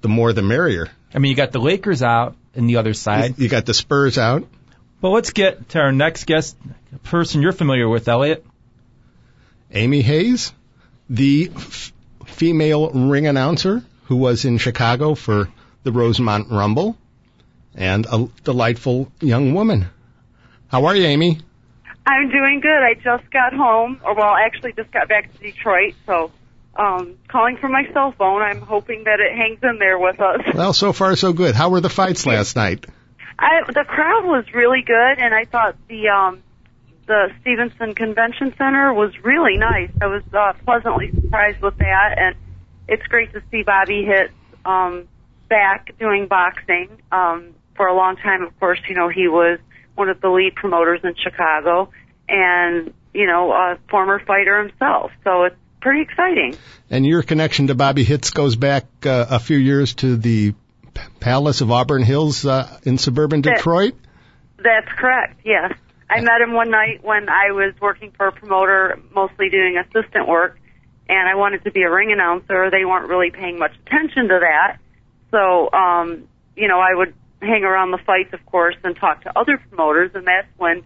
The 0.02 0.08
more, 0.08 0.32
the 0.32 0.42
merrier. 0.42 0.90
I 1.12 1.18
mean, 1.18 1.30
you 1.30 1.36
got 1.36 1.50
the 1.50 1.58
Lakers 1.58 2.02
out 2.02 2.36
in 2.54 2.66
the 2.66 2.76
other 2.76 2.94
side. 2.94 3.38
You 3.38 3.48
got 3.48 3.66
the 3.66 3.74
Spurs 3.74 4.18
out. 4.18 4.46
But 5.00 5.10
let's 5.10 5.30
get 5.30 5.70
to 5.70 5.80
our 5.80 5.92
next 5.92 6.24
guest, 6.24 6.56
a 6.94 6.98
person 6.98 7.42
you're 7.42 7.52
familiar 7.52 7.88
with, 7.88 8.06
Elliot. 8.08 8.44
Amy 9.72 10.00
Hayes, 10.00 10.52
the 11.08 11.50
f- 11.54 11.92
female 12.26 12.90
ring 12.90 13.26
announcer 13.26 13.84
who 14.04 14.16
was 14.16 14.44
in 14.44 14.58
Chicago 14.58 15.14
for 15.14 15.48
the 15.82 15.92
Rosemont 15.92 16.50
Rumble, 16.50 16.96
and 17.74 18.06
a 18.06 18.28
delightful 18.44 19.10
young 19.20 19.54
woman. 19.54 19.86
How 20.68 20.86
are 20.86 20.96
you, 20.96 21.04
Amy? 21.04 21.38
I'm 22.06 22.30
doing 22.30 22.60
good. 22.60 22.82
I 22.82 22.94
just 22.94 23.30
got 23.30 23.52
home, 23.52 24.00
or 24.04 24.14
well, 24.14 24.34
actually 24.34 24.72
just 24.72 24.90
got 24.92 25.08
back 25.08 25.32
to 25.32 25.38
Detroit, 25.38 25.94
so 26.06 26.30
um, 26.76 27.18
calling 27.28 27.56
from 27.56 27.72
my 27.72 27.84
cell 27.92 28.12
phone. 28.12 28.42
I'm 28.42 28.60
hoping 28.60 29.04
that 29.04 29.18
it 29.20 29.36
hangs 29.36 29.58
in 29.62 29.78
there 29.78 29.98
with 29.98 30.20
us. 30.20 30.40
Well, 30.54 30.72
so 30.72 30.92
far 30.92 31.16
so 31.16 31.32
good. 31.32 31.54
How 31.54 31.70
were 31.70 31.80
the 31.80 31.90
fights 31.90 32.26
last 32.26 32.56
night? 32.56 32.86
I, 33.38 33.60
the 33.66 33.84
crowd 33.86 34.24
was 34.24 34.44
really 34.54 34.82
good, 34.82 35.18
and 35.18 35.34
I 35.34 35.44
thought 35.44 35.76
the 35.88 36.08
um, 36.08 36.42
the 37.06 37.30
Stevenson 37.40 37.94
Convention 37.94 38.54
Center 38.58 38.92
was 38.92 39.12
really 39.22 39.56
nice. 39.56 39.90
I 40.00 40.06
was 40.06 40.22
uh, 40.32 40.52
pleasantly 40.64 41.10
surprised 41.12 41.60
with 41.62 41.78
that, 41.78 42.14
and 42.18 42.36
it's 42.88 43.06
great 43.06 43.32
to 43.32 43.42
see 43.50 43.62
Bobby 43.62 44.04
Hitz 44.04 44.32
um, 44.64 45.08
back 45.48 45.96
doing 45.98 46.26
boxing. 46.26 46.88
Um, 47.12 47.54
for 47.76 47.86
a 47.86 47.94
long 47.94 48.16
time, 48.16 48.42
of 48.42 48.58
course, 48.58 48.80
you 48.88 48.94
know 48.94 49.08
he 49.08 49.28
was 49.28 49.58
one 49.94 50.08
of 50.08 50.20
the 50.20 50.28
lead 50.28 50.54
promoters 50.54 51.00
in 51.04 51.14
Chicago, 51.14 51.90
and 52.28 52.92
you 53.14 53.26
know 53.26 53.52
a 53.52 53.78
former 53.88 54.18
fighter 54.18 54.62
himself. 54.62 55.12
So 55.24 55.44
it's 55.44 55.56
pretty 55.80 56.02
exciting. 56.02 56.56
And 56.90 57.06
your 57.06 57.22
connection 57.22 57.68
to 57.68 57.74
Bobby 57.74 58.02
Hitz 58.04 58.30
goes 58.30 58.56
back 58.56 58.84
uh, 59.04 59.26
a 59.30 59.38
few 59.38 59.58
years 59.58 59.94
to 59.96 60.16
the 60.16 60.54
Palace 61.20 61.60
of 61.60 61.70
Auburn 61.70 62.02
Hills 62.02 62.44
uh, 62.44 62.78
in 62.82 62.98
suburban 62.98 63.42
That- 63.42 63.56
Detroit. 63.56 63.94
That's 64.58 64.88
correct. 64.98 65.40
Yes, 65.44 65.74
I 66.08 66.20
met 66.20 66.40
him 66.40 66.52
one 66.52 66.70
night 66.70 67.02
when 67.02 67.28
I 67.28 67.50
was 67.50 67.74
working 67.80 68.12
for 68.12 68.28
a 68.28 68.32
promoter, 68.32 68.98
mostly 69.12 69.50
doing 69.50 69.76
assistant 69.76 70.28
work, 70.28 70.58
and 71.08 71.28
I 71.28 71.34
wanted 71.34 71.64
to 71.64 71.70
be 71.72 71.82
a 71.82 71.90
ring 71.90 72.12
announcer. 72.12 72.70
They 72.70 72.84
weren't 72.84 73.08
really 73.08 73.30
paying 73.30 73.58
much 73.58 73.72
attention 73.86 74.28
to 74.28 74.38
that, 74.40 74.78
So, 75.30 75.70
um, 75.72 76.28
you 76.56 76.68
know, 76.68 76.78
I 76.78 76.94
would 76.94 77.14
hang 77.42 77.64
around 77.64 77.90
the 77.90 77.98
fights, 77.98 78.32
of 78.32 78.44
course, 78.46 78.76
and 78.84 78.96
talk 78.96 79.22
to 79.24 79.38
other 79.38 79.58
promoters, 79.58 80.12
and 80.14 80.26
that's 80.26 80.48
when 80.56 80.84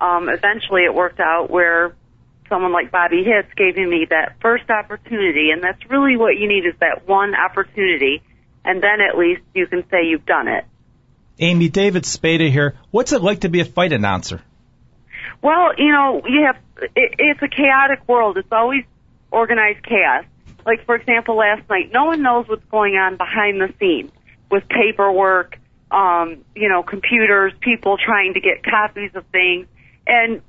um, 0.00 0.28
eventually 0.28 0.82
it 0.82 0.94
worked 0.94 1.20
out 1.20 1.50
where 1.50 1.94
someone 2.48 2.72
like 2.72 2.90
Bobby 2.90 3.24
Hitz 3.24 3.48
gave 3.54 3.76
me 3.76 4.06
that 4.10 4.36
first 4.40 4.68
opportunity, 4.70 5.50
and 5.52 5.62
that's 5.62 5.88
really 5.90 6.16
what 6.16 6.36
you 6.38 6.48
need 6.48 6.66
is 6.66 6.74
that 6.80 7.06
one 7.06 7.34
opportunity, 7.34 8.22
and 8.64 8.82
then 8.82 9.00
at 9.00 9.18
least 9.18 9.42
you 9.54 9.66
can 9.66 9.84
say 9.90 10.06
you've 10.06 10.26
done 10.26 10.48
it. 10.48 10.64
Amy, 11.38 11.68
David 11.68 12.04
Spada 12.04 12.48
here. 12.48 12.76
What's 12.90 13.12
it 13.12 13.22
like 13.22 13.40
to 13.40 13.48
be 13.48 13.60
a 13.60 13.64
fight 13.64 13.92
announcer? 13.92 14.42
Well, 15.42 15.72
you 15.76 15.90
know, 15.90 16.22
you 16.26 16.44
have 16.46 16.56
it, 16.80 17.14
it's 17.18 17.42
a 17.42 17.48
chaotic 17.48 18.08
world. 18.08 18.38
It's 18.38 18.52
always 18.52 18.84
organized 19.30 19.84
chaos. 19.84 20.24
Like 20.64 20.86
for 20.86 20.94
example, 20.94 21.36
last 21.36 21.68
night, 21.68 21.90
no 21.92 22.04
one 22.04 22.22
knows 22.22 22.46
what's 22.48 22.64
going 22.70 22.94
on 22.94 23.16
behind 23.16 23.60
the 23.60 23.74
scenes 23.80 24.12
with 24.50 24.62
paperwork, 24.68 25.58
um, 25.90 26.44
you 26.54 26.68
know, 26.68 26.82
computers, 26.82 27.52
people 27.60 27.96
trying 27.96 28.34
to 28.34 28.40
get 28.40 28.62
copies 28.62 29.10
of 29.14 29.24
things, 29.26 29.66
and 30.06 30.40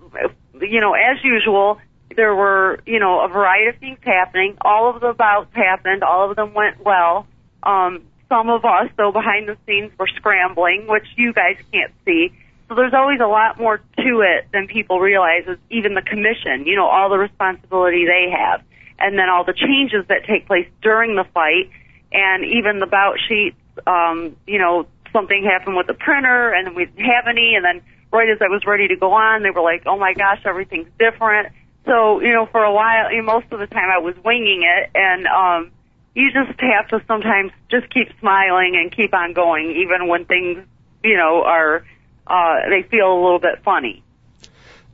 you 0.62 0.79
know, 0.79 0.93
as 0.93 1.23
usual, 1.23 1.79
there 2.15 2.35
were 2.35 2.79
you 2.85 3.00
know 3.00 3.21
a 3.21 3.27
variety 3.27 3.69
of 3.69 3.77
things 3.77 3.97
happening. 4.03 4.57
All 4.62 4.93
of 4.93 5.01
the 5.01 5.13
bouts 5.13 5.53
happened. 5.53 6.03
All 6.03 6.29
of 6.29 6.35
them 6.35 6.53
went 6.53 6.83
well. 6.83 7.25
Um, 7.63 8.03
some 8.29 8.50
of 8.50 8.63
us, 8.65 8.89
though, 8.97 9.12
behind 9.12 9.47
the 9.47 9.57
scenes 9.65 9.91
were 9.97 10.09
scrambling, 10.15 10.85
which 10.88 11.05
you 11.15 11.33
guys 11.33 11.57
can't 11.71 11.93
see. 12.05 12.31
So 12.74 12.77
there's 12.77 12.94
always 12.96 13.20
a 13.20 13.27
lot 13.27 13.60
more 13.60 13.77
to 13.77 14.22
it 14.25 14.48
than 14.51 14.65
people 14.65 15.00
realize. 15.00 15.44
Is 15.48 15.60
even 15.70 15.94
the 15.94 16.01
commission, 16.01 16.65
you 16.65 16.75
know, 16.75 16.88
all 16.88 17.08
the 17.08 17.20
responsibility 17.20 18.06
they 18.06 18.34
have, 18.34 18.63
and 18.98 19.15
then 19.15 19.30
all 19.30 19.44
the 19.44 19.53
changes 19.53 20.08
that 20.10 20.25
take 20.25 20.48
place 20.48 20.65
during 20.82 21.15
the 21.15 21.24
fight, 21.36 21.70
and 22.12 22.44
even 22.44 22.80
the 22.80 22.88
bout 22.88 23.18
sheets. 23.30 23.58
Um, 23.86 24.38
you 24.48 24.58
know, 24.58 24.88
something 25.12 25.44
happened 25.46 25.77
with 25.77 25.86
the 25.86 25.94
printer, 25.94 26.51
and 26.51 26.75
we 26.75 26.86
didn't 26.86 27.06
have 27.06 27.27
any, 27.30 27.53
and 27.53 27.63
then 27.63 27.86
right 28.12 28.27
as 28.27 28.42
I 28.42 28.50
was 28.50 28.65
ready 28.65 28.88
to 28.88 28.96
go 28.96 29.13
on, 29.13 29.44
they 29.44 29.51
were 29.51 29.62
like, 29.62 29.84
"Oh 29.86 30.00
my 30.00 30.15
gosh, 30.15 30.42
everything's 30.44 30.89
different." 30.98 31.53
So 31.86 32.22
you 32.22 32.34
know, 32.34 32.48
for 32.48 32.63
a 32.63 32.74
while, 32.74 33.12
you 33.12 33.22
know, 33.22 33.34
most 33.38 33.51
of 33.51 33.60
the 33.60 33.68
time 33.68 33.92
I 33.94 34.00
was 34.00 34.15
winging 34.25 34.63
it, 34.65 34.89
and 34.96 35.27
um, 35.27 35.72
you 36.15 36.32
just 36.34 36.60
have 36.60 36.88
to 36.89 37.06
sometimes 37.06 37.51
just 37.70 37.94
keep 37.94 38.10
smiling 38.20 38.74
and 38.82 38.92
keep 38.92 39.13
on 39.13 39.34
going, 39.34 39.75
even 39.77 40.08
when 40.08 40.25
things, 40.25 40.65
you 41.03 41.18
know, 41.18 41.44
are 41.44 41.86
uh, 42.27 42.56
they 42.70 42.88
feel 42.88 43.12
a 43.12 43.22
little 43.22 43.39
bit 43.39 43.63
funny. 43.63 44.03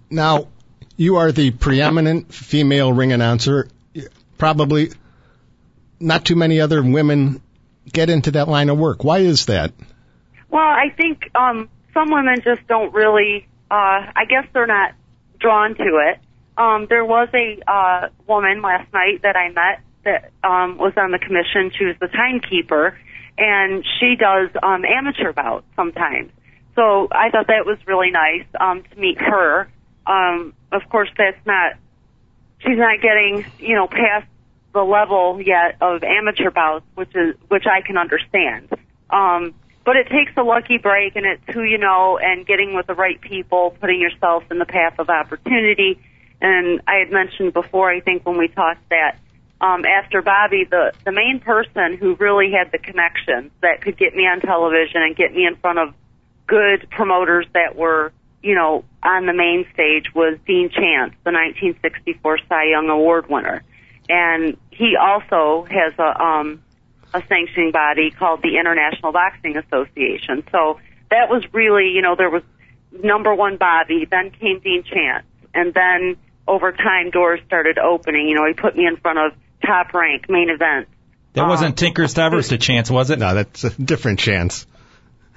Now, 0.09 0.47
you 0.97 1.17
are 1.17 1.31
the 1.31 1.51
preeminent 1.51 2.33
female 2.33 2.91
ring 2.91 3.11
announcer. 3.13 3.67
Probably 4.37 4.91
not 5.99 6.25
too 6.25 6.35
many 6.35 6.61
other 6.61 6.81
women 6.81 7.41
get 7.91 8.09
into 8.09 8.31
that 8.31 8.47
line 8.47 8.69
of 8.69 8.77
work. 8.77 9.03
Why 9.03 9.19
is 9.19 9.45
that? 9.47 9.73
Well, 10.49 10.61
I 10.61 10.89
think 10.95 11.29
um, 11.35 11.69
some 11.93 12.11
women 12.11 12.37
just 12.43 12.67
don't 12.67 12.93
really. 12.93 13.47
Uh, 13.71 14.01
I 14.15 14.25
guess 14.27 14.45
they're 14.53 14.67
not 14.67 14.93
drawn 15.39 15.75
to 15.75 15.83
it. 15.83 16.19
Um, 16.57 16.87
there 16.89 17.05
was 17.05 17.29
a 17.33 17.59
uh, 17.71 18.09
woman 18.27 18.61
last 18.61 18.91
night 18.93 19.21
that 19.23 19.35
I 19.35 19.49
met 19.49 19.81
that 20.03 20.31
um, 20.43 20.77
was 20.77 20.93
on 20.97 21.11
the 21.11 21.19
commission. 21.19 21.71
She 21.77 21.85
was 21.85 21.95
the 22.01 22.07
timekeeper, 22.07 22.97
and 23.37 23.85
she 23.99 24.15
does 24.15 24.49
um, 24.61 24.83
amateur 24.85 25.31
bouts 25.31 25.65
sometimes. 25.75 26.31
So 26.79 27.09
I 27.11 27.29
thought 27.29 27.47
that 27.47 27.65
was 27.65 27.77
really 27.85 28.09
nice 28.09 28.45
um, 28.57 28.83
to 28.83 28.97
meet 28.97 29.19
her. 29.19 29.69
Um, 30.07 30.53
of 30.71 30.87
course, 30.89 31.09
that's 31.17 31.45
not. 31.45 31.73
She's 32.59 32.77
not 32.77 33.01
getting 33.01 33.45
you 33.59 33.75
know 33.75 33.87
past 33.87 34.27
the 34.73 34.81
level 34.81 35.41
yet 35.41 35.75
of 35.81 36.03
amateur 36.03 36.51
bouts, 36.51 36.85
which 36.95 37.13
is 37.15 37.35
which 37.49 37.65
I 37.67 37.81
can 37.81 37.97
understand. 37.97 38.69
Um, 39.09 39.53
but 39.83 39.97
it 39.97 40.07
takes 40.07 40.31
a 40.37 40.43
lucky 40.43 40.77
break, 40.77 41.17
and 41.17 41.25
it's 41.25 41.43
who 41.53 41.63
you 41.63 41.79
know, 41.79 42.17
and 42.17 42.47
getting 42.47 42.73
with 42.73 42.87
the 42.87 42.93
right 42.93 43.19
people, 43.19 43.75
putting 43.81 43.99
yourself 43.99 44.43
in 44.49 44.57
the 44.57 44.65
path 44.65 44.99
of 44.99 45.09
opportunity. 45.09 45.99
And 46.39 46.79
I 46.87 46.99
had 46.99 47.11
mentioned 47.11 47.51
before, 47.51 47.91
I 47.91 47.99
think 47.99 48.25
when 48.25 48.37
we 48.37 48.47
talked 48.47 48.87
that 48.87 49.17
um, 49.59 49.83
after 49.83 50.21
Bobby, 50.21 50.63
the 50.63 50.93
the 51.03 51.11
main 51.11 51.41
person 51.41 51.97
who 51.97 52.15
really 52.15 52.53
had 52.53 52.71
the 52.71 52.77
connections 52.77 53.51
that 53.61 53.81
could 53.81 53.97
get 53.97 54.15
me 54.15 54.23
on 54.23 54.39
television 54.39 55.01
and 55.01 55.13
get 55.13 55.33
me 55.33 55.45
in 55.45 55.57
front 55.57 55.79
of 55.79 55.93
good 56.49 56.89
promoters 56.89 57.45
that 57.53 57.75
were, 57.75 58.11
you 58.41 58.55
know, 58.55 58.83
on 59.03 59.27
the 59.27 59.33
main 59.33 59.65
stage 59.73 60.13
was 60.13 60.37
Dean 60.45 60.69
Chance, 60.69 61.13
the 61.23 61.31
1964 61.31 62.39
Cy 62.49 62.63
Young 62.71 62.89
Award 62.89 63.29
winner, 63.29 63.63
and 64.09 64.57
he 64.71 64.95
also 64.99 65.65
has 65.69 65.93
a 65.99 66.21
um, 66.21 66.61
a 67.13 67.23
sanctioning 67.27 67.71
body 67.71 68.11
called 68.11 68.41
the 68.41 68.57
International 68.57 69.11
Boxing 69.11 69.57
Association. 69.57 70.43
So 70.51 70.79
that 71.09 71.29
was 71.29 71.43
really, 71.53 71.89
you 71.89 72.01
know, 72.01 72.15
there 72.15 72.29
was 72.29 72.43
number 72.91 73.33
one 73.33 73.57
Bobby, 73.57 74.07
then 74.09 74.31
came 74.31 74.59
Dean 74.59 74.83
Chance, 74.83 75.25
and 75.53 75.73
then 75.73 76.17
over 76.47 76.71
time 76.71 77.11
doors 77.11 77.39
started 77.45 77.77
opening. 77.77 78.27
You 78.27 78.35
know, 78.35 78.45
he 78.47 78.53
put 78.53 78.75
me 78.75 78.85
in 78.85 78.97
front 78.97 79.19
of 79.19 79.33
top 79.65 79.93
rank 79.93 80.29
main 80.29 80.49
events. 80.49 80.89
That 81.33 81.47
wasn't 81.47 81.77
Tinker 81.77 82.07
Stavros 82.07 82.51
a 82.51 82.57
chance, 82.57 82.89
was 82.89 83.11
it? 83.11 83.19
No, 83.19 83.35
that's 83.35 83.63
a 83.63 83.69
different 83.69 84.19
chance. 84.19 84.65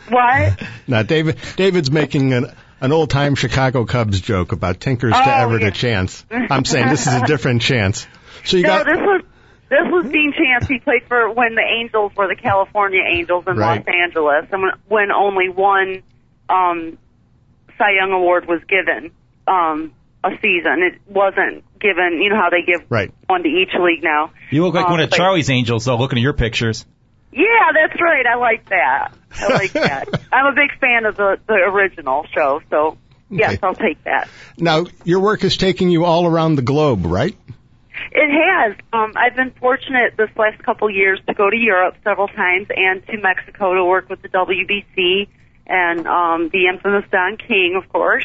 What? 0.09 0.62
Now, 0.87 1.02
David, 1.02 1.38
David's 1.56 1.90
making 1.90 2.32
an, 2.32 2.52
an 2.80 2.92
old 2.92 3.11
time 3.11 3.35
Chicago 3.35 3.85
Cubs 3.85 4.21
joke 4.21 4.52
about 4.52 4.80
Tinkers 4.80 5.12
Oh, 5.14 5.25
to 5.25 5.37
Evers 5.37 5.62
yeah. 5.62 5.68
a 5.68 5.71
chance. 5.71 6.25
I'm 6.30 6.64
saying 6.64 6.88
this 6.88 7.06
is 7.06 7.14
a 7.14 7.26
different 7.26 7.62
chance. 7.62 8.06
So 8.44 8.56
you 8.56 8.64
no, 8.64 8.68
got 8.68 8.87
this 8.87 8.99
was 8.99 9.23
this 9.68 9.85
was 9.90 10.11
Dean 10.12 10.35
Chance. 10.37 10.66
He 10.68 10.80
played 10.80 11.04
for 11.09 11.30
when 11.32 11.54
the 11.54 11.62
Angels 11.62 12.12
were 12.16 12.28
the 12.28 12.37
California 12.40 13.00
Angels 13.09 13.44
in 13.47 13.56
Right. 13.56 13.78
Los 13.78 13.87
Angeles, 13.94 14.47
and 14.52 14.62
when, 14.62 14.73
when 14.88 15.11
only 15.12 15.49
one 15.49 16.02
um, 16.50 16.99
Cy 17.78 17.92
Young 17.99 18.12
Award 18.12 18.47
was 18.47 18.61
given 18.68 19.12
um, 19.47 19.92
a 20.25 20.30
season. 20.42 20.82
It 20.82 21.00
wasn't 21.06 21.64
given. 21.80 22.21
You 22.21 22.30
know 22.30 22.37
how 22.37 22.50
they 22.50 22.62
give 22.66 22.85
right. 22.90 23.11
one 23.28 23.42
to 23.44 23.49
each 23.49 23.71
league 23.80 24.02
now. 24.02 24.32
You 24.50 24.64
look 24.66 24.75
like 24.75 24.85
Um, 24.87 24.90
one 24.92 25.00
of 25.00 25.11
Charlie's 25.11 25.49
Angels, 25.49 25.85
though, 25.87 25.97
looking 25.97 26.18
at 26.18 26.23
your 26.23 26.35
pictures. 26.35 26.85
Yeah, 27.33 27.73
that's 27.75 28.01
right. 28.01 28.27
I 28.27 28.35
like 28.37 28.69
that. 28.69 29.12
I 29.35 29.49
like 29.49 29.73
that. 29.73 30.09
I'm 30.33 30.47
a 30.47 30.55
big 30.55 30.79
fan 30.79 31.07
of 31.07 31.17
the 31.17 31.39
the 31.47 31.55
original 31.55 32.27
show, 32.35 32.61
so 32.71 32.99
yes, 33.31 33.53
Okay. 33.55 33.59
I'll 33.62 33.75
take 33.75 34.03
that. 34.05 34.29
Now 34.59 34.87
your 35.05 35.21
work 35.21 35.43
is 35.45 35.57
taking 35.57 35.91
you 35.91 36.05
all 36.05 36.27
around 36.27 36.57
the 36.57 36.62
globe, 36.62 37.07
right? 37.07 37.37
It 38.11 38.31
has. 38.31 38.77
Um, 38.93 39.12
I've 39.17 39.37
been 39.37 39.53
fortunate 39.53 40.15
this 40.17 40.31
last 40.37 40.62
couple 40.62 40.91
years 40.91 41.21
to 41.29 41.35
go 41.35 41.49
to 41.49 41.57
Europe 41.57 41.95
several 42.05 42.29
times 42.29 42.67
and 42.75 43.07
to 43.07 43.17
Mexico 43.19 43.75
to 43.75 43.85
work 43.85 44.09
with 44.09 44.21
the 44.23 44.29
WBC 44.29 45.29
and 45.67 46.07
um, 46.07 46.49
the 46.53 46.67
infamous 46.67 47.05
Don 47.11 47.37
King, 47.37 47.81
of 47.83 47.89
course, 47.91 48.25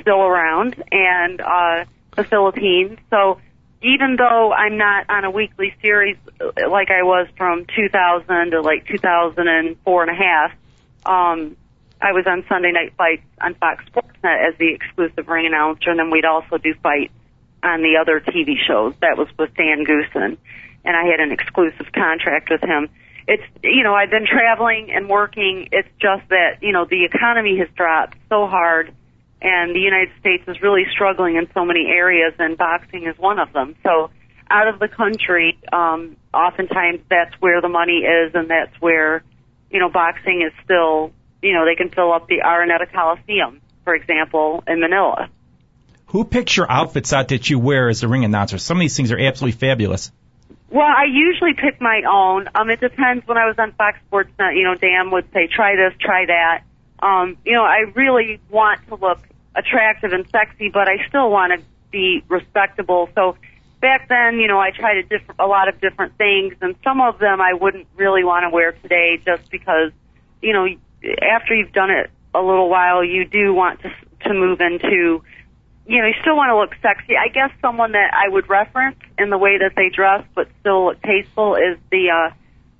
still 0.00 0.20
around, 0.20 0.82
and 0.92 1.40
uh, 1.40 1.84
the 2.14 2.24
Philippines. 2.24 2.98
So 3.10 3.40
even 3.86 4.16
though 4.16 4.52
I'm 4.52 4.76
not 4.76 5.08
on 5.08 5.24
a 5.24 5.30
weekly 5.30 5.72
series 5.80 6.16
like 6.40 6.90
I 6.90 7.04
was 7.04 7.28
from 7.36 7.66
2000 7.66 8.50
to 8.50 8.60
like 8.60 8.84
2004 8.88 10.02
and 10.02 10.10
a 10.10 10.14
half, 10.14 10.50
um, 11.06 11.56
I 12.02 12.10
was 12.10 12.26
on 12.26 12.44
Sunday 12.48 12.72
Night 12.72 12.94
Fights 12.96 13.22
on 13.40 13.54
Fox 13.54 13.84
Sportsnet 13.84 14.48
as 14.48 14.58
the 14.58 14.74
exclusive 14.74 15.28
ring 15.28 15.46
announcer, 15.46 15.90
and 15.90 16.00
then 16.00 16.10
we'd 16.10 16.24
also 16.24 16.58
do 16.58 16.74
fights 16.82 17.12
on 17.62 17.82
the 17.82 17.98
other 18.00 18.18
TV 18.18 18.56
shows. 18.66 18.94
That 19.00 19.16
was 19.16 19.28
with 19.38 19.54
Dan 19.54 19.86
Goossen, 19.86 20.36
and 20.84 20.96
I 20.96 21.04
had 21.04 21.20
an 21.20 21.30
exclusive 21.30 21.92
contract 21.92 22.50
with 22.50 22.62
him. 22.62 22.88
It's 23.28 23.44
you 23.62 23.84
know 23.84 23.94
I've 23.94 24.10
been 24.10 24.26
traveling 24.26 24.90
and 24.90 25.08
working. 25.08 25.68
It's 25.70 25.88
just 26.00 26.28
that 26.30 26.58
you 26.60 26.72
know 26.72 26.86
the 26.86 27.04
economy 27.04 27.58
has 27.58 27.68
dropped 27.76 28.18
so 28.28 28.48
hard, 28.48 28.92
and 29.40 29.74
the 29.74 29.80
United 29.80 30.10
States 30.20 30.44
is 30.48 30.60
really 30.62 30.84
struggling 30.90 31.36
in 31.36 31.48
so 31.52 31.64
many 31.64 31.86
areas, 31.86 32.34
and 32.38 32.56
boxing 32.56 33.06
is 33.06 33.18
one 33.18 33.38
of 33.38 33.52
them. 33.52 33.76
So 33.82 34.10
out 34.50 34.68
of 34.68 34.78
the 34.78 34.88
country, 34.88 35.58
um, 35.72 36.16
oftentimes 36.32 37.00
that's 37.10 37.34
where 37.40 37.60
the 37.60 37.68
money 37.68 37.98
is, 37.98 38.34
and 38.34 38.48
that's 38.48 38.80
where 38.80 39.22
you 39.70 39.80
know 39.80 39.90
boxing 39.90 40.42
is 40.42 40.52
still 40.64 41.12
you 41.42 41.52
know 41.52 41.64
they 41.64 41.74
can 41.74 41.90
fill 41.90 42.12
up 42.12 42.28
the 42.28 42.40
Araneta 42.44 42.90
Coliseum, 42.92 43.60
for 43.84 43.94
example, 43.94 44.62
in 44.66 44.80
Manila. 44.80 45.28
Who 46.06 46.24
picks 46.24 46.56
your 46.56 46.70
outfits 46.70 47.12
out 47.12 47.28
that 47.28 47.50
you 47.50 47.58
wear 47.58 47.88
as 47.88 48.02
a 48.02 48.08
ring 48.08 48.24
announcer? 48.24 48.58
Some 48.58 48.76
of 48.76 48.80
these 48.80 48.96
things 48.96 49.10
are 49.10 49.18
absolutely 49.18 49.58
fabulous. 49.58 50.12
Well, 50.70 50.86
I 50.86 51.04
usually 51.10 51.54
pick 51.54 51.80
my 51.80 52.02
own. 52.08 52.48
Um, 52.54 52.70
it 52.70 52.80
depends. 52.80 53.26
When 53.26 53.38
I 53.38 53.46
was 53.46 53.56
on 53.58 53.72
Fox 53.72 53.98
Sports 54.06 54.30
Net, 54.38 54.54
you 54.54 54.64
know, 54.64 54.74
Dan 54.74 55.10
would 55.10 55.32
say, 55.32 55.48
"Try 55.48 55.76
this, 55.76 55.94
try 56.00 56.26
that." 56.26 56.62
Um, 57.00 57.36
you 57.44 57.52
know, 57.52 57.64
I 57.64 57.84
really 57.94 58.40
want 58.50 58.86
to 58.88 58.96
look 58.96 59.20
attractive 59.54 60.12
and 60.12 60.26
sexy, 60.30 60.70
but 60.70 60.88
I 60.88 61.06
still 61.08 61.30
want 61.30 61.58
to 61.58 61.64
be 61.90 62.22
respectable. 62.28 63.08
So 63.14 63.36
back 63.80 64.08
then, 64.08 64.38
you 64.38 64.48
know, 64.48 64.58
I 64.58 64.70
tried 64.70 64.98
a, 64.98 65.02
diff- 65.02 65.38
a 65.38 65.46
lot 65.46 65.68
of 65.68 65.80
different 65.80 66.16
things, 66.16 66.54
and 66.60 66.74
some 66.82 67.00
of 67.00 67.18
them 67.18 67.40
I 67.40 67.52
wouldn't 67.54 67.86
really 67.96 68.24
want 68.24 68.44
to 68.44 68.50
wear 68.50 68.72
today, 68.72 69.20
just 69.24 69.50
because, 69.50 69.92
you 70.42 70.52
know, 70.52 70.66
after 71.22 71.54
you've 71.54 71.72
done 71.72 71.90
it 71.90 72.10
a 72.34 72.40
little 72.40 72.68
while, 72.68 73.04
you 73.04 73.24
do 73.24 73.54
want 73.54 73.80
to 73.82 73.90
to 74.22 74.34
move 74.34 74.60
into 74.60 75.22
you 75.86 76.00
know, 76.00 76.08
you 76.08 76.14
still 76.20 76.36
want 76.36 76.50
to 76.50 76.56
look 76.56 76.74
sexy. 76.82 77.14
I 77.16 77.28
guess 77.28 77.50
someone 77.60 77.92
that 77.92 78.10
I 78.12 78.28
would 78.28 78.48
reference 78.48 78.98
in 79.18 79.30
the 79.30 79.38
way 79.38 79.58
that 79.58 79.72
they 79.76 79.88
dress, 79.88 80.24
but 80.34 80.48
still 80.60 80.86
look 80.86 81.02
tasteful, 81.02 81.54
is 81.54 81.78
the 81.90 82.10
uh, 82.10 82.34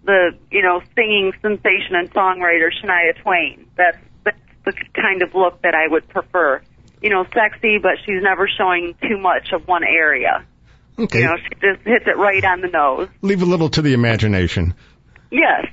the 0.06 0.30
you 0.50 0.62
know 0.62 0.80
singing 0.94 1.32
sensation 1.42 1.94
and 1.94 2.10
songwriter 2.12 2.70
Shania 2.82 3.20
Twain. 3.22 3.66
That's 3.76 3.98
that's 4.25 4.38
the 4.64 4.72
kind 4.94 5.22
of 5.22 5.34
look 5.34 5.62
that 5.62 5.75
I 5.75 5.88
would 5.88 6.08
prefer. 6.08 6.62
You 7.02 7.10
know, 7.10 7.25
sexy, 7.34 7.78
but 7.78 7.92
she's 8.04 8.22
never 8.22 8.48
showing 8.48 8.94
too 9.02 9.18
much 9.18 9.52
of 9.52 9.68
one 9.68 9.84
area. 9.84 10.44
Okay. 10.98 11.20
You 11.20 11.26
know, 11.26 11.36
she 11.36 11.54
just 11.60 11.86
hits 11.86 12.06
it 12.06 12.16
right 12.16 12.42
on 12.42 12.62
the 12.62 12.68
nose. 12.68 13.08
Leave 13.20 13.42
a 13.42 13.44
little 13.44 13.68
to 13.68 13.82
the 13.82 13.92
imagination. 13.92 14.75
Yes. 15.30 15.66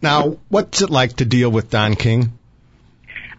Now, 0.00 0.38
what's 0.48 0.82
it 0.82 0.90
like 0.90 1.16
to 1.16 1.24
deal 1.24 1.50
with 1.50 1.70
Don 1.70 1.96
King? 1.96 2.38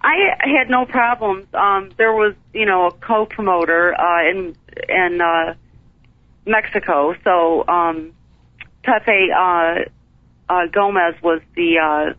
I 0.01 0.15
had 0.41 0.69
no 0.69 0.85
problems. 0.85 1.47
Um, 1.53 1.91
there 1.97 2.13
was, 2.13 2.33
you 2.53 2.65
know, 2.65 2.87
a 2.87 2.91
co-promoter 2.91 3.93
uh, 3.99 4.29
in 4.29 4.55
in 4.87 5.21
uh, 5.21 5.55
Mexico. 6.45 7.15
So 7.23 7.65
um, 7.67 8.13
Pepe 8.89 9.29
uh, 9.31 9.75
uh, 10.49 10.65
Gomez 10.71 11.15
was 11.21 11.41
the 11.55 11.77
uh, 11.77 12.13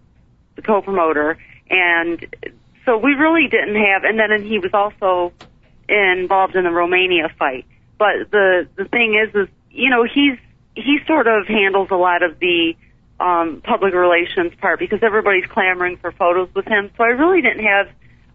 the 0.54 0.62
co-promoter, 0.62 1.36
and 1.68 2.24
so 2.84 2.96
we 2.96 3.12
really 3.14 3.48
didn't 3.48 3.74
have. 3.74 4.04
And 4.04 4.18
then 4.18 4.44
he 4.44 4.58
was 4.58 4.72
also 4.72 5.32
involved 5.88 6.54
in 6.54 6.64
the 6.64 6.70
Romania 6.70 7.28
fight. 7.38 7.66
But 7.98 8.30
the 8.30 8.68
the 8.76 8.84
thing 8.84 9.20
is, 9.20 9.34
is 9.34 9.48
you 9.70 9.90
know, 9.90 10.04
he's 10.04 10.38
he 10.76 10.98
sort 11.06 11.26
of 11.26 11.46
handles 11.48 11.88
a 11.90 11.96
lot 11.96 12.22
of 12.22 12.38
the 12.38 12.74
um, 13.18 13.62
public 13.62 13.92
relations 13.92 14.52
part 14.60 14.78
because 14.78 15.00
everybody's 15.02 15.46
clamoring 15.46 15.96
for 15.96 16.12
photos 16.12 16.48
with 16.54 16.66
him. 16.66 16.90
So 16.96 17.04
I 17.04 17.08
really 17.08 17.42
didn't 17.42 17.64
have 17.64 17.88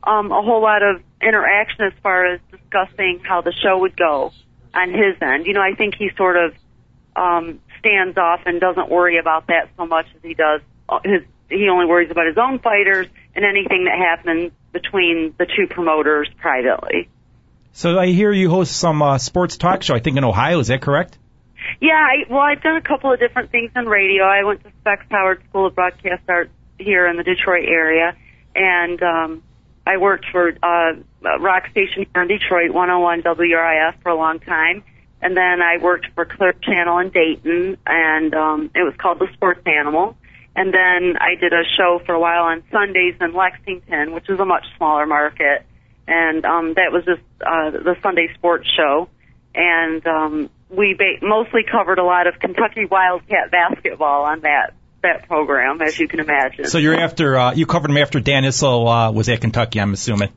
um, 0.03 0.31
a 0.31 0.41
whole 0.41 0.61
lot 0.61 0.83
of 0.83 1.01
interaction 1.21 1.85
as 1.85 1.93
far 2.03 2.33
as 2.33 2.39
discussing 2.51 3.21
how 3.23 3.41
the 3.41 3.53
show 3.53 3.79
would 3.79 3.97
go 3.97 4.31
on 4.73 4.89
his 4.89 5.15
end. 5.21 5.47
You 5.47 5.53
know, 5.53 5.61
I 5.61 5.73
think 5.73 5.95
he 5.95 6.11
sort 6.17 6.37
of 6.37 6.53
um, 7.15 7.59
stands 7.85 8.17
off 8.17 8.41
and 8.45 8.59
doesn't 8.59 8.89
worry 8.89 9.17
about 9.19 9.47
that 9.47 9.69
so 9.77 9.85
much 9.85 10.07
as 10.15 10.21
he 10.23 10.33
does 10.33 10.61
uh, 10.89 10.99
his. 11.03 11.21
He 11.47 11.69
only 11.69 11.85
worries 11.85 12.09
about 12.09 12.25
his 12.25 12.37
own 12.37 12.57
fighters 12.57 13.05
and 13.35 13.45
anything 13.45 13.85
that 13.85 13.99
happens 13.99 14.51
between 14.73 15.35
the 15.37 15.45
two 15.45 15.67
promoters 15.69 16.27
privately. 16.41 17.07
So 17.73 17.99
I 17.99 18.07
hear 18.07 18.31
you 18.31 18.49
host 18.49 18.75
some 18.75 19.01
uh, 19.03 19.19
sports 19.19 19.57
talk 19.57 19.83
show. 19.83 19.93
I 19.93 19.99
think 19.99 20.17
in 20.17 20.23
Ohio. 20.23 20.59
Is 20.59 20.67
that 20.67 20.81
correct? 20.81 21.19
Yeah, 21.79 21.93
I, 21.93 22.31
well, 22.31 22.39
I've 22.39 22.61
done 22.61 22.77
a 22.77 22.81
couple 22.81 23.13
of 23.13 23.19
different 23.19 23.51
things 23.51 23.71
in 23.75 23.85
radio. 23.85 24.23
I 24.23 24.43
went 24.43 24.63
to 24.63 24.71
Specs 24.81 25.05
Howard 25.09 25.43
School 25.49 25.67
of 25.67 25.75
Broadcast 25.75 26.23
Arts 26.27 26.51
here 26.79 27.07
in 27.07 27.17
the 27.17 27.23
Detroit 27.23 27.65
area, 27.67 28.15
and 28.55 29.01
um, 29.03 29.43
I 29.85 29.97
worked 29.97 30.25
for 30.31 30.49
uh, 30.49 30.93
a 31.25 31.39
rock 31.39 31.69
station 31.71 32.07
here 32.11 32.23
in 32.23 32.27
Detroit, 32.27 32.71
101 32.71 33.21
WRIF, 33.21 34.01
for 34.01 34.09
a 34.09 34.15
long 34.15 34.39
time. 34.39 34.83
And 35.25 35.35
then 35.35 35.59
I 35.59 35.81
worked 35.81 36.05
for 36.13 36.23
Clear 36.25 36.53
Channel 36.53 36.99
in 36.99 37.09
Dayton, 37.09 37.77
and 37.83 38.35
um, 38.35 38.69
it 38.75 38.83
was 38.83 38.93
called 38.99 39.17
The 39.17 39.27
Sports 39.33 39.61
Animal. 39.65 40.15
And 40.55 40.71
then 40.71 41.17
I 41.19 41.33
did 41.33 41.51
a 41.51 41.63
show 41.75 41.99
for 42.05 42.13
a 42.13 42.19
while 42.19 42.43
on 42.43 42.61
Sundays 42.71 43.15
in 43.19 43.33
Lexington, 43.33 44.13
which 44.13 44.29
is 44.29 44.39
a 44.39 44.45
much 44.45 44.65
smaller 44.77 45.07
market. 45.07 45.65
And 46.07 46.45
um, 46.45 46.75
that 46.75 46.91
was 46.91 47.05
just 47.05 47.23
uh, 47.41 47.71
the 47.71 47.95
Sunday 48.03 48.27
sports 48.35 48.69
show. 48.77 49.09
And 49.55 50.05
um, 50.05 50.49
we 50.69 50.93
ba- 50.93 51.25
mostly 51.25 51.61
covered 51.63 51.97
a 51.97 52.03
lot 52.03 52.27
of 52.27 52.37
Kentucky 52.37 52.85
Wildcat 52.85 53.49
basketball 53.49 54.25
on 54.25 54.41
that 54.41 54.75
that 55.01 55.27
program, 55.27 55.81
as 55.81 55.97
you 55.97 56.07
can 56.07 56.19
imagine. 56.19 56.65
So 56.65 56.77
you're 56.77 56.99
after 56.99 57.35
uh, 57.35 57.53
you 57.53 57.65
covered 57.65 57.89
him 57.89 57.97
after 57.97 58.19
Dan 58.19 58.43
Issel 58.43 58.87
uh, 58.87 59.11
was 59.11 59.27
at 59.29 59.41
Kentucky. 59.41 59.81
I'm 59.81 59.93
assuming. 59.93 60.29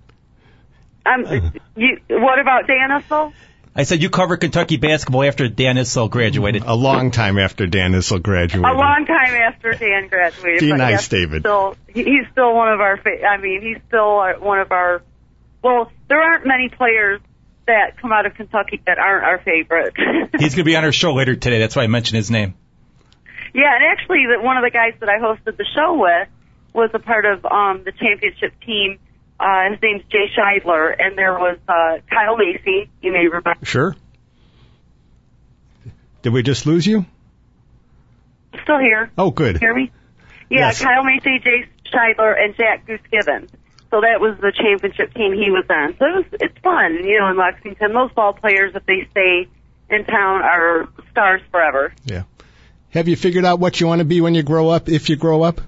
um, 1.05 1.53
you, 1.77 1.99
what 2.09 2.39
about 2.39 2.67
Dan 2.67 3.03
Issel? 3.03 3.35
I 3.75 3.85
said 3.85 4.03
you 4.03 4.11
covered 4.11 4.39
Kentucky 4.39 4.77
basketball 4.77 5.23
after 5.25 5.49
Dan 5.49 5.77
Issel 5.77 6.09
graduated. 6.11 6.65
A 6.65 6.75
long 6.75 7.11
time 7.13 7.39
after 7.39 7.67
Dan 7.67 7.93
Issel 7.93 8.19
graduated. 8.21 8.65
A 8.69 8.77
long 8.77 9.05
time 9.07 9.35
after 9.35 9.73
Dan 9.73 10.09
graduated. 10.09 10.61
Be 10.61 10.73
nice, 10.73 10.91
yes, 10.93 11.09
David. 11.09 11.43
Still, 11.43 11.77
he- 11.89 12.05
he's 12.05 12.27
still 12.33 12.55
one 12.55 12.73
of 12.73 12.81
our. 12.81 12.97
Fa- 12.97 13.25
I 13.25 13.37
mean, 13.37 13.63
he's 13.63 13.79
still 13.87 14.17
one 14.41 14.59
of 14.59 14.73
our. 14.73 15.03
Well, 15.63 15.93
there 16.09 16.21
aren't 16.21 16.47
many 16.47 16.69
players 16.71 17.21
that 17.67 18.01
come 18.01 18.13
out 18.13 18.27
of 18.27 18.35
Kentucky 18.35 18.81
that 18.87 18.99
aren't 18.99 19.25
our 19.25 19.39
favorite. 19.41 19.93
He's 20.39 20.55
going 20.55 20.63
to 20.63 20.65
be 20.65 20.77
on 20.77 20.85
our 20.85 20.93
show 20.93 21.13
later 21.13 21.37
today. 21.37 21.59
That's 21.59 21.77
why 21.77 21.83
I 21.83 21.87
mentioned 21.89 22.17
his 22.17 22.31
name. 22.31 22.55
yeah, 23.53 23.75
and 23.75 23.85
actually, 23.93 24.25
the, 24.27 24.41
one 24.43 24.57
of 24.57 24.63
the 24.65 24.71
guys 24.71 24.95
that 25.01 25.09
I 25.11 25.19
hosted 25.19 25.57
the 25.59 25.67
show 25.77 25.99
with 26.01 26.29
was 26.73 26.91
a 26.95 26.99
part 26.99 27.27
of 27.27 27.45
um, 27.45 27.83
the 27.85 27.93
championship 27.93 28.59
team. 28.65 28.99
Uh, 29.41 29.71
his 29.71 29.81
name's 29.83 30.03
Jay 30.11 30.27
Shidler, 30.37 30.95
and 30.99 31.17
there 31.17 31.35
was 31.35 31.59
uh, 31.69 31.99
Kyle 32.11 32.37
Macy. 32.37 32.91
You 33.01 33.13
may 33.13 33.27
remember. 33.27 33.55
Sure. 33.63 33.95
Did 36.23 36.33
we 36.33 36.43
just 36.43 36.67
lose 36.67 36.87
you? 36.87 37.07
Still 38.65 38.79
here. 38.79 39.11
Oh, 39.17 39.31
good. 39.31 39.59
hear 39.59 39.75
me? 39.75 39.93
Yeah, 40.51 40.69
Yes. 40.69 40.83
Kyle 40.83 41.05
Macy, 41.05 41.39
Jay 41.39 41.67
Shidler, 41.93 42.35
and 42.43 42.57
Jack 42.57 42.87
Goose 42.87 43.01
Givens. 43.11 43.51
So 43.91 44.01
that 44.03 44.21
was 44.21 44.37
the 44.41 44.53
championship 44.55 45.15
team 45.15 45.33
he 45.33 45.51
was 45.51 45.65
on. 45.71 45.97
So 45.99 46.05
it 46.05 46.15
was, 46.17 46.25
it's 46.41 46.59
fun, 46.63 46.95
you 47.05 47.19
know, 47.21 47.31
in 47.31 47.37
Lexington. 47.39 47.93
Those 47.95 48.13
ball 48.13 48.33
players, 48.35 48.73
if 48.75 48.85
they 48.85 49.07
stay 49.11 49.49
in 49.89 50.05
town, 50.05 50.43
are 50.43 50.89
stars 51.11 51.41
forever. 51.51 51.95
Yeah. 52.05 52.25
Have 52.91 53.09
you 53.09 53.17
figured 53.17 53.45
out 53.45 53.61
what 53.61 53.81
you 53.81 53.87
want 53.87 54.01
to 54.01 54.05
be 54.05 54.21
when 54.21 54.35
you 54.35 54.43
grow 54.43 54.69
up, 54.69 54.89
if 54.89 55.09
you 55.09 55.17
grow 55.17 55.43
up? 55.43 55.61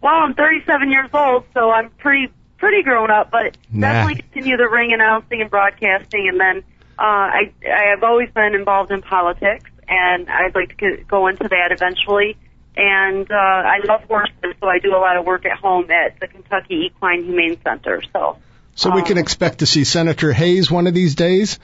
Well, 0.00 0.14
I'm 0.14 0.34
37 0.34 0.90
years 0.90 1.10
old, 1.12 1.44
so 1.54 1.70
I'm 1.70 1.90
pretty 1.90 2.32
pretty 2.58 2.82
grown 2.82 3.10
up, 3.10 3.30
but 3.30 3.56
Nah. 3.72 3.88
definitely 3.92 4.22
continue 4.22 4.56
the 4.56 4.68
ring 4.68 4.92
announcing 4.92 5.40
and 5.40 5.50
broadcasting. 5.50 6.28
And 6.28 6.38
then 6.40 6.58
uh, 6.98 7.02
I 7.02 7.52
I 7.64 7.90
have 7.94 8.02
always 8.02 8.30
been 8.30 8.54
involved 8.54 8.90
in 8.90 9.02
politics, 9.02 9.70
and 9.88 10.28
I'd 10.28 10.54
like 10.54 10.76
to 10.78 10.96
go 11.08 11.26
into 11.28 11.48
that 11.48 11.70
eventually. 11.72 12.36
And 12.76 13.28
uh, 13.30 13.34
I 13.34 13.78
love 13.88 14.02
horses, 14.04 14.54
so 14.60 14.68
I 14.68 14.78
do 14.78 14.94
a 14.94 14.98
lot 14.98 15.16
of 15.16 15.24
work 15.24 15.44
at 15.46 15.58
home 15.58 15.90
at 15.90 16.20
the 16.20 16.28
Kentucky 16.28 16.86
Equine 16.86 17.24
Humane 17.24 17.56
Center. 17.64 18.02
So 18.12 18.36
So 18.76 18.90
we 18.90 19.02
can 19.02 19.18
Oh. 19.18 19.20
expect 19.20 19.58
to 19.60 19.66
see 19.66 19.82
Senator 19.84 20.32
Hayes 20.32 20.70
one 20.70 20.86
of 20.86 20.94
these 20.94 21.14
days? 21.16 21.58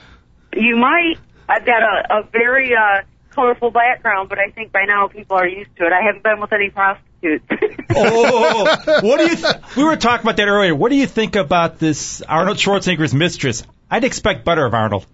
you 0.57 0.77
might. 0.77 1.17
I've 1.49 1.67
got 1.67 1.83
a, 1.83 2.19
a 2.19 2.23
very 2.33 2.75
uh, 2.75 3.03
colorful 3.31 3.71
background, 3.71 4.29
but 4.29 4.39
I 4.39 4.51
think 4.51 4.73
by 4.73 4.85
now 4.87 5.09
people 5.09 5.37
are 5.37 5.47
used 5.47 5.71
to 5.77 5.87
it. 5.87 5.93
I 5.93 6.03
haven't 6.07 6.23
been 6.23 6.41
with 6.41 6.53
any 6.53 6.71
prostitutes. 7.25 7.45
Oh, 7.97 8.65
what 9.03 9.19
do 9.19 9.25
you? 9.25 9.37
Th- 9.37 9.55
we 9.77 9.85
were 9.85 9.95
talking 9.95 10.25
about 10.25 10.37
that 10.39 10.49
earlier. 10.49 10.75
What 10.75 10.89
do 10.91 10.97
you 10.97 11.07
think 11.07 11.37
about 11.37 11.79
this 11.79 12.23
Arnold 12.23 12.57
Schwarzenegger's 12.57 13.15
mistress? 13.15 13.63
I'd 13.89 14.03
expect 14.03 14.45
better 14.45 14.67
of 14.67 14.75
Arnold. 14.75 15.07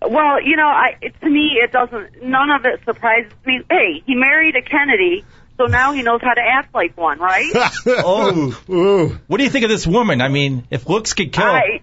Well, 0.00 0.40
you 0.42 0.56
know, 0.56 0.66
I 0.66 0.96
it, 1.02 1.20
to 1.20 1.28
me 1.28 1.58
it 1.62 1.72
doesn't. 1.72 2.22
None 2.22 2.50
of 2.50 2.64
it 2.64 2.80
surprises 2.86 3.32
me. 3.44 3.60
Hey, 3.68 4.02
he 4.06 4.14
married 4.14 4.56
a 4.56 4.62
Kennedy, 4.62 5.26
so 5.58 5.66
now 5.66 5.92
he 5.92 6.02
knows 6.02 6.22
how 6.22 6.32
to 6.32 6.40
act 6.40 6.74
like 6.74 6.96
one, 6.96 7.18
right? 7.18 7.52
Oh, 7.86 8.58
Ooh. 8.70 9.18
what 9.26 9.36
do 9.36 9.44
you 9.44 9.50
think 9.50 9.64
of 9.64 9.70
this 9.70 9.86
woman? 9.86 10.22
I 10.22 10.28
mean, 10.28 10.66
if 10.70 10.88
looks 10.88 11.12
could 11.12 11.32
kill, 11.32 11.44
I, 11.44 11.82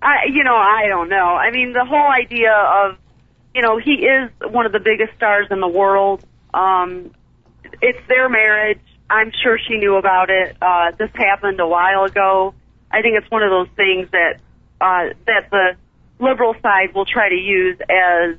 I, 0.00 0.26
you 0.32 0.44
know, 0.44 0.56
I 0.56 0.86
don't 0.88 1.10
know. 1.10 1.16
I 1.16 1.50
mean, 1.50 1.74
the 1.74 1.84
whole 1.84 2.10
idea 2.10 2.52
of, 2.52 2.96
you 3.54 3.60
know, 3.60 3.78
he 3.78 4.06
is 4.06 4.30
one 4.50 4.64
of 4.64 4.72
the 4.72 4.80
biggest 4.80 5.14
stars 5.16 5.48
in 5.50 5.60
the 5.60 5.68
world. 5.68 6.24
Um, 6.54 7.10
it's 7.82 8.08
their 8.08 8.30
marriage. 8.30 8.80
I'm 9.08 9.32
sure 9.42 9.58
she 9.58 9.76
knew 9.76 9.96
about 9.96 10.30
it. 10.30 10.56
Uh, 10.60 10.92
this 10.98 11.10
happened 11.14 11.60
a 11.60 11.66
while 11.66 12.04
ago. 12.04 12.54
I 12.90 13.02
think 13.02 13.16
it's 13.20 13.30
one 13.30 13.42
of 13.42 13.50
those 13.50 13.68
things 13.76 14.08
that 14.12 14.40
uh, 14.80 15.14
that 15.26 15.50
the 15.50 15.76
liberal 16.18 16.54
side 16.62 16.94
will 16.94 17.04
try 17.04 17.28
to 17.28 17.34
use 17.34 17.78
as, 17.80 18.36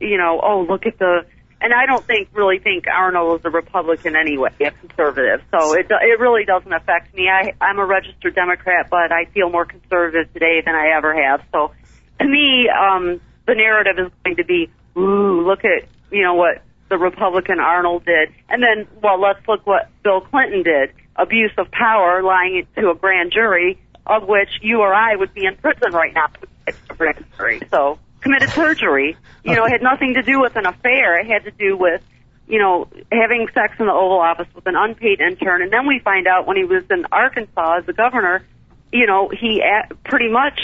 you 0.00 0.18
know, 0.18 0.40
oh 0.42 0.66
look 0.68 0.86
at 0.86 0.98
the. 0.98 1.24
And 1.60 1.74
I 1.74 1.86
don't 1.86 2.04
think 2.04 2.28
really 2.32 2.60
think 2.60 2.84
Arnold 2.86 3.40
is 3.40 3.44
a 3.44 3.50
Republican 3.50 4.14
anyway, 4.14 4.50
a 4.60 4.70
conservative. 4.70 5.42
So 5.50 5.74
it 5.74 5.86
it 5.90 6.20
really 6.20 6.44
doesn't 6.44 6.72
affect 6.72 7.14
me. 7.14 7.28
I 7.28 7.52
I'm 7.60 7.78
a 7.78 7.84
registered 7.84 8.34
Democrat, 8.34 8.88
but 8.90 9.12
I 9.12 9.24
feel 9.26 9.50
more 9.50 9.66
conservative 9.66 10.32
today 10.32 10.62
than 10.64 10.74
I 10.74 10.96
ever 10.96 11.14
have. 11.20 11.42
So 11.52 11.72
to 12.20 12.26
me, 12.26 12.68
um, 12.68 13.20
the 13.46 13.54
narrative 13.54 14.06
is 14.06 14.12
going 14.24 14.36
to 14.36 14.44
be, 14.44 14.70
ooh, 14.96 15.46
look 15.46 15.64
at 15.64 15.88
you 16.10 16.22
know 16.22 16.34
what 16.34 16.62
the 16.88 16.98
Republican 16.98 17.60
Arnold 17.60 18.04
did, 18.04 18.32
and 18.48 18.62
then 18.62 18.86
well, 19.02 19.20
let's 19.20 19.46
look 19.46 19.66
what 19.66 19.88
Bill 20.02 20.20
Clinton 20.20 20.62
did: 20.62 20.92
abuse 21.16 21.52
of 21.58 21.70
power, 21.70 22.22
lying 22.22 22.66
to 22.76 22.90
a 22.90 22.94
grand 22.94 23.32
jury, 23.32 23.78
of 24.06 24.26
which 24.26 24.48
you 24.62 24.80
or 24.80 24.92
I 24.92 25.16
would 25.16 25.34
be 25.34 25.44
in 25.44 25.56
prison 25.56 25.92
right 25.92 26.14
now. 26.14 26.28
So 27.70 27.98
committed 28.20 28.50
perjury. 28.50 29.16
You 29.44 29.54
know, 29.54 29.64
it 29.64 29.70
had 29.70 29.82
nothing 29.82 30.14
to 30.14 30.22
do 30.22 30.40
with 30.40 30.56
an 30.56 30.66
affair. 30.66 31.20
It 31.20 31.26
had 31.26 31.44
to 31.44 31.50
do 31.50 31.76
with 31.76 32.02
you 32.48 32.58
know, 32.58 32.88
having 33.12 33.46
sex 33.52 33.74
in 33.78 33.86
the 33.86 33.92
Oval 33.92 34.20
Office 34.20 34.48
with 34.54 34.66
an 34.66 34.74
unpaid 34.74 35.20
intern, 35.20 35.62
and 35.62 35.70
then 35.70 35.86
we 35.86 36.00
find 36.02 36.26
out 36.26 36.46
when 36.46 36.56
he 36.56 36.64
was 36.64 36.82
in 36.90 37.04
Arkansas 37.12 37.78
as 37.80 37.86
the 37.86 37.92
governor, 37.92 38.42
you 38.90 39.06
know, 39.06 39.28
he 39.28 39.62
pretty 40.04 40.28
much 40.30 40.58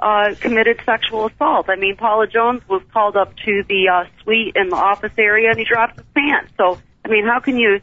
uh, 0.00 0.34
committed 0.40 0.80
sexual 0.84 1.26
assault. 1.26 1.68
I 1.68 1.76
mean, 1.76 1.96
Paula 1.96 2.26
Jones 2.26 2.62
was 2.68 2.82
called 2.92 3.16
up 3.16 3.34
to 3.44 3.62
the 3.68 3.88
uh, 3.88 4.04
suite 4.22 4.56
in 4.56 4.68
the 4.68 4.76
office 4.76 5.12
area, 5.18 5.50
and 5.50 5.58
he 5.58 5.64
dropped 5.64 5.96
his 5.96 6.06
pants. 6.14 6.52
So, 6.56 6.78
I 7.04 7.08
mean, 7.08 7.24
how 7.24 7.40
can 7.40 7.56
you 7.58 7.80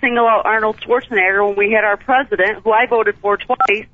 single 0.00 0.26
out 0.26 0.46
Arnold 0.46 0.80
Schwarzenegger 0.80 1.46
when 1.46 1.56
we 1.56 1.72
had 1.72 1.84
our 1.84 1.96
president, 1.96 2.62
who 2.62 2.70
I 2.72 2.86
voted 2.86 3.16
for 3.18 3.36
twice, 3.36 3.86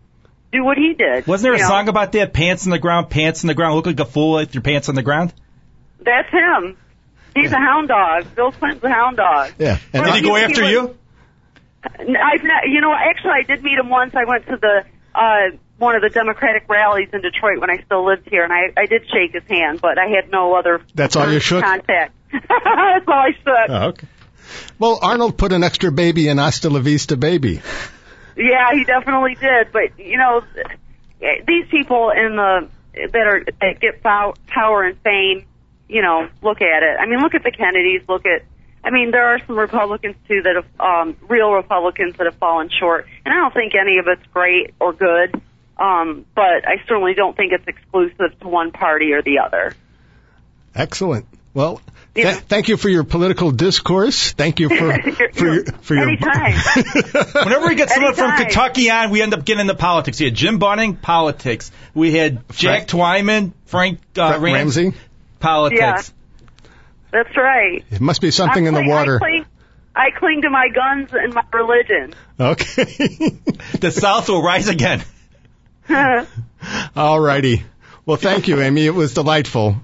do 0.53 0.65
what 0.65 0.77
he 0.77 0.95
did? 0.95 1.27
wasn't 1.27 1.45
there 1.45 1.55
a 1.55 1.59
know? 1.59 1.69
song 1.69 1.89
about 1.89 2.13
that? 2.13 2.33
Pants 2.33 2.67
on 2.67 2.71
the 2.71 2.79
ground, 2.79 3.11
pants 3.11 3.45
on 3.45 3.49
the 3.49 3.55
ground. 3.55 3.75
Look 3.77 3.87
like 3.87 4.01
a 4.01 4.05
fool 4.05 4.35
with 4.35 4.55
your 4.55 4.63
pants 4.63 4.89
on 4.89 4.95
the 4.95 5.03
ground. 5.03 5.33
That's 6.01 6.31
him. 6.31 6.77
He's 7.35 7.53
a 7.53 7.59
hound 7.59 7.89
dog. 7.89 8.35
Bill 8.35 8.53
Clinton's 8.53 8.85
a 8.85 8.89
hound 8.89 9.19
dog. 9.19 9.53
Yeah. 9.59 9.79
And 9.93 10.05
Did 10.05 10.15
he 10.15 10.21
go 10.23 10.37
after 10.37 10.63
was- 10.63 10.71
you? 10.71 10.97
I've 11.85 12.43
not, 12.43 12.69
you 12.69 12.81
know, 12.81 12.93
actually, 12.93 13.33
I 13.33 13.43
did 13.43 13.63
meet 13.63 13.79
him 13.79 13.89
once. 13.89 14.15
I 14.15 14.25
went 14.25 14.47
to 14.47 14.57
the 14.57 14.85
uh, 15.15 15.57
one 15.79 15.95
of 15.95 16.03
the 16.03 16.09
Democratic 16.09 16.65
rallies 16.69 17.09
in 17.13 17.21
Detroit 17.21 17.61
when 17.61 17.71
I 17.71 17.83
still 17.85 18.05
lived 18.07 18.29
here, 18.29 18.45
and 18.45 18.53
I, 18.53 18.73
I 18.77 18.87
did 18.87 19.03
shake 19.13 19.33
his 19.33 19.45
hand, 19.49 19.81
but 19.81 19.99
I 19.99 20.07
had 20.07 20.31
no 20.31 20.55
other. 20.55 20.83
That's 20.95 21.17
all 21.17 21.31
you 21.31 21.41
shook? 21.41 21.63
Contact. 21.63 22.15
That's 22.33 23.07
all 23.07 23.15
I 23.15 23.33
shook. 23.33 23.71
Oh, 23.71 23.89
okay. 23.89 24.07
Well, 24.79 24.99
Arnold 25.03 25.37
put 25.37 25.53
an 25.53 25.65
extra 25.65 25.91
baby 25.93 26.29
in 26.29 26.39
Hasta 26.39 26.71
La 26.71 26.81
Vista 26.81 27.17
Baby. 27.17 27.61
Yeah, 28.37 28.73
he 28.73 28.85
definitely 28.85 29.35
did. 29.35 29.73
But 29.73 29.99
you 29.99 30.19
know, 30.19 30.43
these 31.21 31.67
people 31.71 32.11
in 32.11 32.37
the 32.37 32.69
that 32.95 33.27
are 33.27 33.45
that 33.61 33.81
get 33.81 34.03
pow- 34.03 34.35
power 34.47 34.85
and 34.85 34.99
fame, 35.01 35.47
you 35.89 36.03
know, 36.03 36.29
look 36.43 36.61
at 36.61 36.83
it. 36.83 36.97
I 37.01 37.07
mean, 37.07 37.21
look 37.21 37.35
at 37.35 37.43
the 37.43 37.51
Kennedys. 37.51 38.03
Look 38.09 38.27
at. 38.27 38.43
I 38.85 38.91
mean, 38.91 39.11
there 39.11 39.27
are 39.27 39.41
some 39.47 39.59
Republicans 39.59 40.15
too 40.29 40.43
that 40.43 40.55
have 40.57 40.81
um, 40.81 41.17
real 41.29 41.51
Republicans 41.51 42.17
that 42.19 42.27
have 42.27 42.37
fallen 42.37 42.71
short, 42.71 43.07
and 43.25 43.35
I 43.35 43.39
don't 43.39 43.53
think 43.53 43.73
any 43.75 43.99
of 43.99 44.07
it's 44.07 44.25
great 44.33 44.75
or 44.79 44.93
good. 44.93 45.41
Um, 45.79 46.25
but 46.35 46.67
I 46.67 46.77
certainly 46.89 47.15
don't 47.15 47.37
think 47.37 47.53
it's 47.53 47.67
exclusive 47.69 48.39
to 48.41 48.49
one 48.49 48.73
party 48.73 49.13
or 49.13 49.23
the 49.23 49.41
other. 49.41 49.75
Excellent. 50.75 51.27
Well, 51.55 51.81
th- 52.15 52.27
Yeah. 52.27 52.33
thank 52.35 52.69
you 52.69 52.77
for 52.77 52.89
your 52.89 53.05
political 53.05 53.51
discourse. 53.51 54.33
Thank 54.33 54.61
you 54.61 54.69
for 54.69 54.75
You're- 55.05 55.13
for 55.33 55.45
your 55.45 55.55
you're- 55.55 55.65
for 55.83 55.95
your. 55.95 56.07
Whenever 57.45 57.67
we 57.69 57.75
get 57.75 57.91
someone 57.91 58.15
from 58.15 58.37
Kentucky 58.37 58.91
on, 58.91 59.11
we 59.11 59.23
end 59.23 59.33
up 59.35 59.45
getting 59.45 59.63
into 59.63 59.75
politics. 59.75 60.19
We 60.19 60.27
had 60.27 60.35
Jim 60.35 60.59
Bunning, 60.59 60.97
politics. 60.97 61.71
We 61.95 62.13
had 62.13 62.41
Jack 62.53 62.89
Twyman, 62.89 63.53
Frank 63.67 64.01
uh, 64.17 64.29
Frank 64.29 64.43
Ram- 64.43 64.53
Ramsey. 64.55 64.93
politics. 65.41 65.81
Yeah. 65.81 66.03
That's 67.13 67.37
right. 67.37 67.85
It 67.91 68.01
must 68.01 68.21
be 68.21 68.31
something 68.31 68.65
I 68.67 68.69
in 68.69 68.75
the 68.75 68.85
water. 68.87 69.17
I 69.17 69.19
cling, 69.19 69.45
I 69.95 70.11
cling 70.19 70.43
to 70.43 70.51
my 70.51 70.69
guns 70.69 71.11
and 71.13 71.33
my 71.35 71.45
religion. 71.53 72.15
Okay. 72.41 73.39
The 73.81 73.91
South 73.91 74.29
will 74.29 74.43
rise 74.43 74.69
again. 74.69 75.03
All 76.97 77.21
righty. 77.21 77.65
Well, 78.05 78.17
thank 78.17 78.49
you, 78.49 78.61
Amy. 78.61 78.87
It 78.87 78.95
was 78.95 79.15
delightful. 79.15 79.77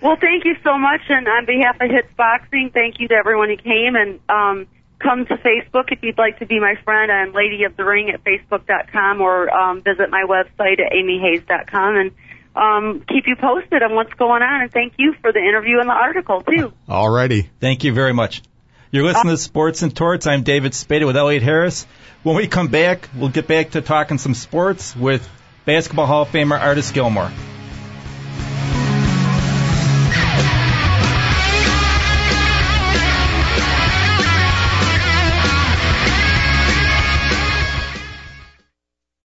Well, 0.00 0.16
thank 0.20 0.44
you 0.44 0.54
so 0.62 0.76
much, 0.76 1.00
and 1.08 1.26
on 1.26 1.46
behalf 1.46 1.80
of 1.80 1.90
Hits 1.90 2.12
Boxing, 2.14 2.70
thank 2.74 3.00
you 3.00 3.08
to 3.08 3.14
everyone 3.14 3.48
who 3.48 3.56
came. 3.56 3.96
And 3.96 4.20
um, 4.28 4.66
come 4.98 5.24
to 5.26 5.34
Facebook 5.36 5.92
if 5.92 6.02
you'd 6.02 6.18
like 6.18 6.40
to 6.40 6.46
be 6.46 6.60
my 6.60 6.74
friend. 6.84 7.10
I'm 7.10 7.32
Lady 7.32 7.64
of 7.64 7.76
the 7.76 7.84
Ring 7.84 8.10
at 8.10 8.22
Facebook.com, 8.22 9.20
or 9.20 9.50
um, 9.50 9.82
visit 9.82 10.10
my 10.10 10.24
website 10.28 10.78
at 10.80 10.92
AmyHayes.com, 10.92 11.96
and 11.96 12.10
um, 12.54 13.04
keep 13.08 13.24
you 13.26 13.36
posted 13.36 13.82
on 13.82 13.94
what's 13.94 14.12
going 14.14 14.42
on. 14.42 14.62
And 14.62 14.72
thank 14.72 14.94
you 14.98 15.14
for 15.20 15.32
the 15.32 15.40
interview 15.40 15.80
and 15.80 15.88
the 15.88 15.94
article 15.94 16.42
too. 16.42 16.72
All 16.88 17.10
righty. 17.10 17.50
Thank 17.60 17.84
you 17.84 17.92
very 17.94 18.12
much. 18.12 18.42
You're 18.90 19.04
listening 19.04 19.34
to 19.34 19.38
Sports 19.38 19.82
and 19.82 19.94
Torts. 19.94 20.26
I'm 20.26 20.42
David 20.42 20.72
Spada 20.72 21.06
with 21.06 21.16
Elliot 21.16 21.42
Harris. 21.42 21.86
When 22.24 22.36
we 22.36 22.48
come 22.48 22.68
back, 22.68 23.10
we'll 23.14 23.28
get 23.28 23.46
back 23.46 23.72
to 23.72 23.82
talking 23.82 24.16
some 24.16 24.32
sports 24.32 24.96
with 24.96 25.28
Basketball 25.66 26.06
Hall 26.06 26.22
of 26.22 26.28
Famer 26.28 26.58
Artis 26.58 26.90
Gilmore. 26.90 27.30